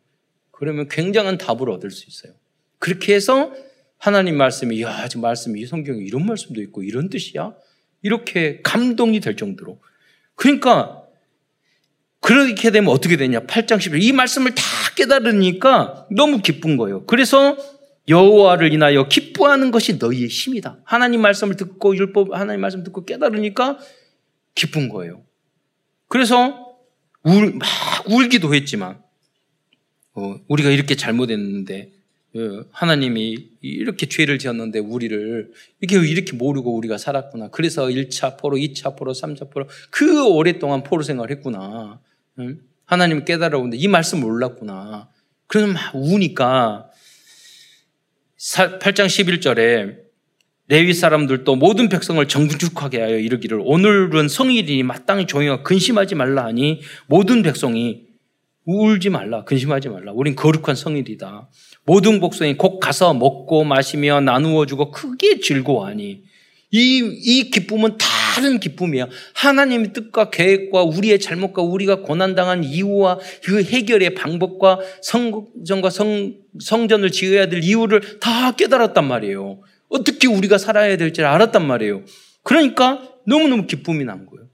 [0.51, 2.33] 그러면 굉장한 답을 얻을 수 있어요.
[2.79, 3.53] 그렇게 해서
[3.97, 7.55] 하나님 말씀이 야, 지 말씀이 이 성경에 이런 말씀도 있고 이런 뜻이야?
[8.01, 9.79] 이렇게 감동이 될 정도로
[10.35, 11.03] 그러니까
[12.19, 13.41] 그렇게 되면 어떻게 되냐?
[13.41, 14.01] 8장 11.
[14.01, 14.63] 이 말씀을 다
[14.95, 17.05] 깨달으니까 너무 기쁜 거예요.
[17.05, 17.57] 그래서
[18.07, 20.79] 여호와를 인하여 기뻐하는 것이 너희의 힘이다.
[20.85, 23.77] 하나님 말씀을 듣고 율법 하나님 말씀 듣고 깨달으니까
[24.55, 25.23] 기쁜 거예요.
[26.07, 26.77] 그래서
[27.23, 27.67] 울, 막
[28.07, 29.01] 울기도 했지만
[30.15, 32.02] 어, 우리가 이렇게 잘못했는데 어,
[32.71, 37.49] 하나님이 이렇게 죄를 지었는데 우리를 이렇게 이렇게 모르고 우리가 살았구나.
[37.49, 41.99] 그래서 1차 포로, 2차 포로, 3차 포로 그 오랫동안 포로 생활을 했구나.
[42.85, 45.09] 하나님 깨달아오는데 이 말씀 몰랐구나.
[45.47, 46.89] 그래서 막 우니까
[48.37, 50.03] 8장 11절에
[50.67, 57.43] 레위 사람들도 모든 백성을 정중하게 하여 이르기를 오늘은 성일이니 마땅히 조용하고 근심하지 말라 하니 모든
[57.43, 58.07] 백성이
[58.65, 61.49] 울지 말라 근심하지 말라 우린 거룩한 성일이다
[61.85, 66.23] 모든 복성이 곧 가서 먹고 마시며 나누어 주고 크게 즐거워하니
[66.71, 69.07] 이, 이 기쁨은 다른 기쁨이야.
[69.35, 77.47] 하나님의 뜻과 계획과 우리의 잘못과 우리가 고난당한 이유와 그 해결의 방법과 성전과 성, 성전을 지어야
[77.47, 79.59] 될 이유를 다 깨달았단 말이에요.
[79.89, 82.03] 어떻게 우리가 살아야 될지를 알았단 말이에요.
[82.41, 84.47] 그러니까 너무너무 기쁨이 난 거예요.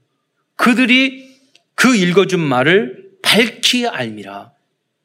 [0.56, 1.26] 그들이
[1.74, 4.52] 그 읽어준 말을 밝히 알미라.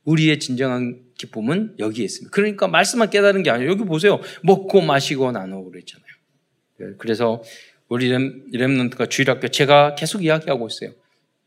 [0.03, 2.31] 우리의 진정한 기쁨은 여기에 있습니다.
[2.31, 3.69] 그러니까 말씀만 깨달은 게 아니에요.
[3.69, 4.19] 여기 보세요.
[4.43, 6.05] 먹고 마시고 나누고 그랬잖아요.
[6.79, 7.41] 네, 그래서
[7.87, 8.09] 우리
[8.51, 10.91] 렘넌트가 주일학교 제가 계속 이야기하고 있어요.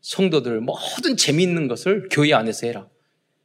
[0.01, 2.87] 성도들 모든 재미있는 것을 교회 안에서 해라.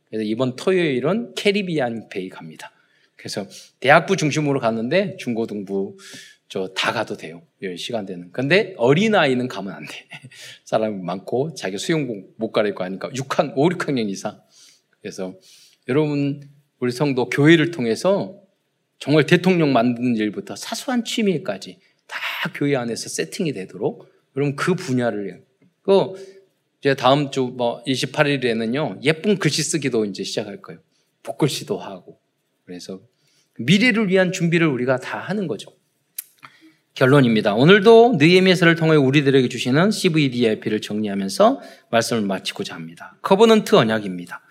[0.08, 2.70] 그래서 이번 토요일은 캐리비안 베이 갑니다.
[3.16, 3.46] 그래서
[3.80, 5.96] 대학부 중심으로 갔는데 중고등부
[6.48, 7.42] 저 다 가도 돼요.
[7.76, 8.30] 시간 되는.
[8.30, 10.06] 근데 어린아이는 가면 안 돼.
[10.64, 14.40] 사람이 많고 자기 수영복 못 갈아입고 하니까 6학, 5, 6학년 이상.
[15.00, 15.34] 그래서
[15.88, 16.40] 여러분
[16.78, 18.40] 우리 성도 교회를 통해서
[18.98, 22.18] 정말 대통령 만드는 일부터 사소한 취미까지 다
[22.54, 25.44] 교회 안에서 세팅이 되도록 여러분 그 분야를
[25.82, 26.14] 그
[26.80, 30.80] 이제 다음 주 뭐 28일에는요 예쁜 글씨 쓰기도 이제 시작할 거예요.
[31.22, 32.18] 붓글씨도 하고
[32.64, 33.00] 그래서
[33.58, 35.72] 미래를 위한 준비를 우리가 다 하는 거죠.
[36.94, 37.54] 결론입니다.
[37.54, 41.60] 오늘도 느헤미야서를 통해 우리들에게 주시는 CVDIP를 정리하면서
[41.90, 43.18] 말씀을 마치고자 합니다.
[43.22, 44.42] Covenant 언약입니다.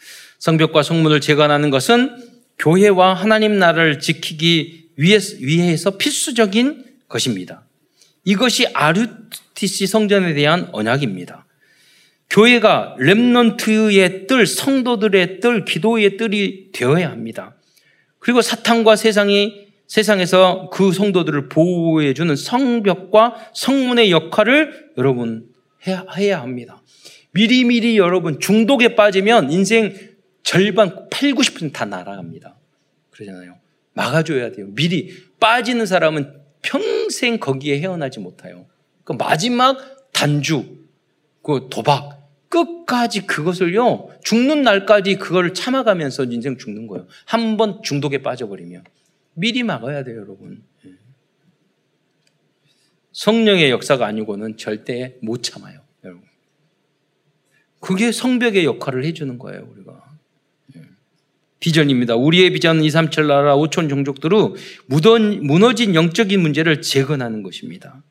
[0.44, 2.18] 성벽과 성문을 재건하는 것은
[2.60, 7.64] 교회와 하나님 나라를 지키기 위해서 필수적인 것입니다.
[8.26, 11.46] 이것이 아르티시 성전에 대한 언약입니다.
[12.30, 17.56] 교회가 렘넌트의 뜰, 성도들의 뜰, 기도의 뜰이 되어야 합니다.
[18.20, 25.46] 그리고 사탄과 세상이 세상에서 그 성도들을 보호해주는 성벽과 성문의 역할을 여러분
[25.88, 26.82] 해야 합니다.
[27.32, 30.12] 미리미리 여러분 중독에 빠지면 인생
[30.44, 32.56] 절반 8, 90%다 날아갑니다.
[33.12, 33.58] 그러잖아요.
[33.94, 34.68] 막아줘야 돼요.
[34.72, 38.66] 미리 빠지는 사람은 평생 거기에 헤어나지 못해요.
[39.04, 40.78] 그 마지막 단주,
[41.41, 47.08] 그 도박, 끝까지 그것을요, 죽는 날까지 그걸 참아가면서 인생 죽는 거예요.
[47.26, 48.84] 한 번 중독에 빠져버리면.
[49.34, 50.64] 미리 막아야 돼요, 여러분.
[50.86, 50.91] 예.
[53.12, 56.24] 성령의 역사가 아니고는 절대 못 참아요, 여러분.
[57.80, 60.12] 그게 성벽의 역할을 해주는 거예요, 우리가.
[61.64, 62.16] 비전입니다.
[62.16, 64.38] 우리의 비전은 2, 3, 7 나라 5천 종족들의
[65.39, 68.03] 무너진 영적인 문제를 재건하는 것입니다.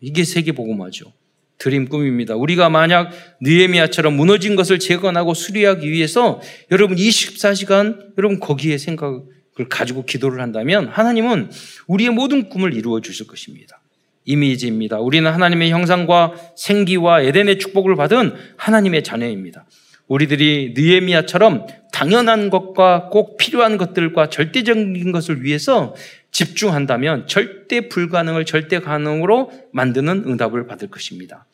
[0.00, 1.12] 이게 세계복음화죠.
[1.58, 2.36] 드림 꿈입니다.
[2.36, 3.10] 우리가 만약
[3.40, 9.24] 느에미아처럼 무너진 것을 재건하고 수리하기 위해서 여러분 24시간 여러분 거기에 생각을
[9.68, 11.50] 가지고 기도를 한다면 하나님은
[11.88, 13.80] 우리의 모든 꿈을 이루어 주실 것입니다.
[14.26, 15.00] 이미지입니다.
[15.00, 19.66] 우리는 하나님의 형상과 생기와 에덴의 축복을 받은 하나님의 자녀입니다.
[20.08, 25.94] 우리들이 느에미아처럼 당연한 것과 꼭 필요한 것들과 절대적인 것을 위해서
[26.30, 31.46] 집중한다면 절대 불가능을 절대 가능으로 만드는 응답을 받을 것입니다.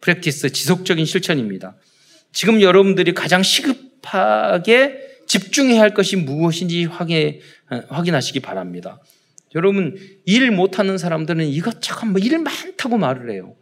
[0.00, 1.76] 프랙티스 지속적인 실천입니다.
[2.32, 7.40] 지금 여러분들이 가장 시급하게 집중해야 할 것이 무엇인지 확인,
[7.88, 9.02] 확인하시기 바랍니다.
[9.54, 13.56] 여러분, 일 못하는 사람들은 이것저것 뭐 일 많다고 말을 해요.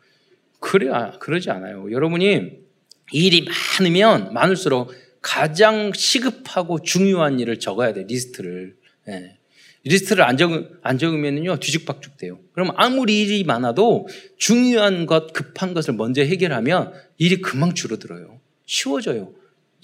[0.60, 0.90] 그래,
[1.20, 1.90] 그러지 않아요.
[1.90, 2.65] 여러분이
[3.12, 3.46] 일이
[3.78, 8.76] 많으면 많을수록 가장 시급하고 중요한 일을 적어야 돼, 리스트를.
[9.08, 9.38] 예.
[9.84, 10.50] 리스트를 안, 적,
[10.82, 12.40] 안 적으면요, 뒤죽박죽 돼요.
[12.52, 18.40] 그럼 아무리 일이 많아도 중요한 것, 급한 것을 먼저 해결하면 일이 금방 줄어들어요.
[18.66, 19.32] 쉬워져요.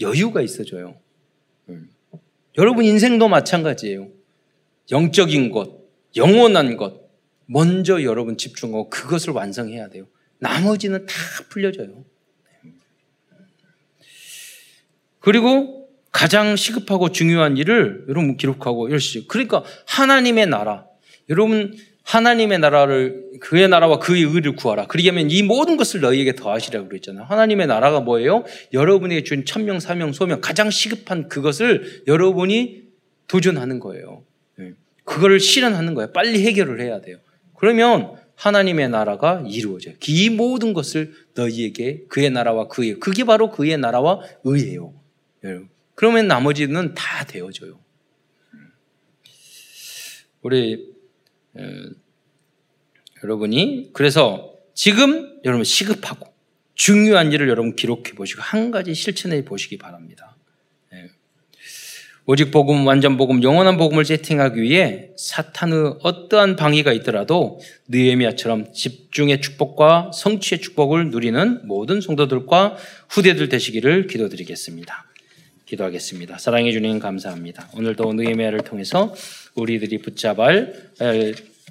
[0.00, 0.96] 여유가 있어져요.
[1.68, 1.88] 음.
[2.58, 4.08] 여러분 인생도 마찬가지예요.
[4.90, 5.82] 영적인 것,
[6.16, 7.08] 영원한 것,
[7.46, 10.06] 먼저 여러분 집중하고 그것을 완성해야 돼요.
[10.38, 11.14] 나머지는 다
[11.48, 12.04] 풀려져요.
[15.22, 19.26] 그리고 가장 시급하고 중요한 일을 여러분 기록하고 열심히.
[19.26, 20.84] 그러니까 하나님의 나라.
[21.30, 24.86] 여러분 하나님의 나라를 그의 나라와 그의 의를 구하라.
[24.86, 27.24] 그러려면 이 모든 것을 너희에게 더하시라고 그랬잖아요.
[27.24, 28.44] 하나님의 나라가 뭐예요?
[28.72, 32.82] 여러분에게 준 천명, 사명, 소명 가장 시급한 그것을 여러분이
[33.28, 34.24] 도전하는 거예요.
[34.60, 34.72] 예.
[35.04, 36.12] 그거를 실현하는 거예요.
[36.12, 37.18] 빨리 해결을 해야 돼요.
[37.56, 39.94] 그러면 하나님의 나라가 이루어져요.
[40.08, 44.92] 이 모든 것을 너희에게 그의 나라와 그의 그게 바로 그의 나라와 의예요.
[45.94, 47.78] 그러면 나머지는 다 되어져요.
[50.42, 50.92] 우리
[51.54, 51.60] 어,
[53.22, 56.32] 여러분이 그래서 지금 여러분 시급하고
[56.74, 60.36] 중요한 일을 여러분 기록해 보시고 한 가지 실천해 보시기 바랍니다.
[60.92, 61.10] 예.
[62.24, 70.12] 오직 복음, 완전 복음, 영원한 복음을 세팅하기 위해 사탄의 어떠한 방해가 있더라도 느에미아처럼 집중의 축복과
[70.14, 72.76] 성취의 축복을 누리는 모든 성도들과
[73.10, 75.11] 후대들 되시기를 기도드리겠습니다.
[75.72, 76.38] 기도하겠습니다.
[76.38, 77.70] 사랑해 주님 감사합니다.
[77.74, 79.14] 오늘도 느헤미야를 통해서
[79.54, 80.92] 우리들이 붙잡을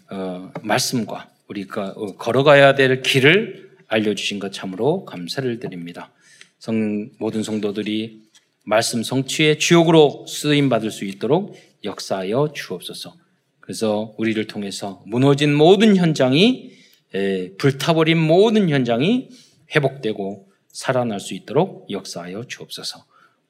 [0.10, 6.12] 어, 말씀과 우리가 어, 걸어가야 될 길을 알려주신 것 참으로 감사를 드립니다.
[6.58, 8.22] 성, 모든 성도들이
[8.64, 13.16] 말씀 성취의 주역으로 쓰임 받을 수 있도록 역사하여 주옵소서.
[13.60, 16.72] 그래서 우리를 통해서 무너진 모든 현장이
[17.14, 19.30] 에, 불타버린 모든 현장이
[19.76, 23.11] 회복되고 살아날 수 있도록 역사하여 주옵소서.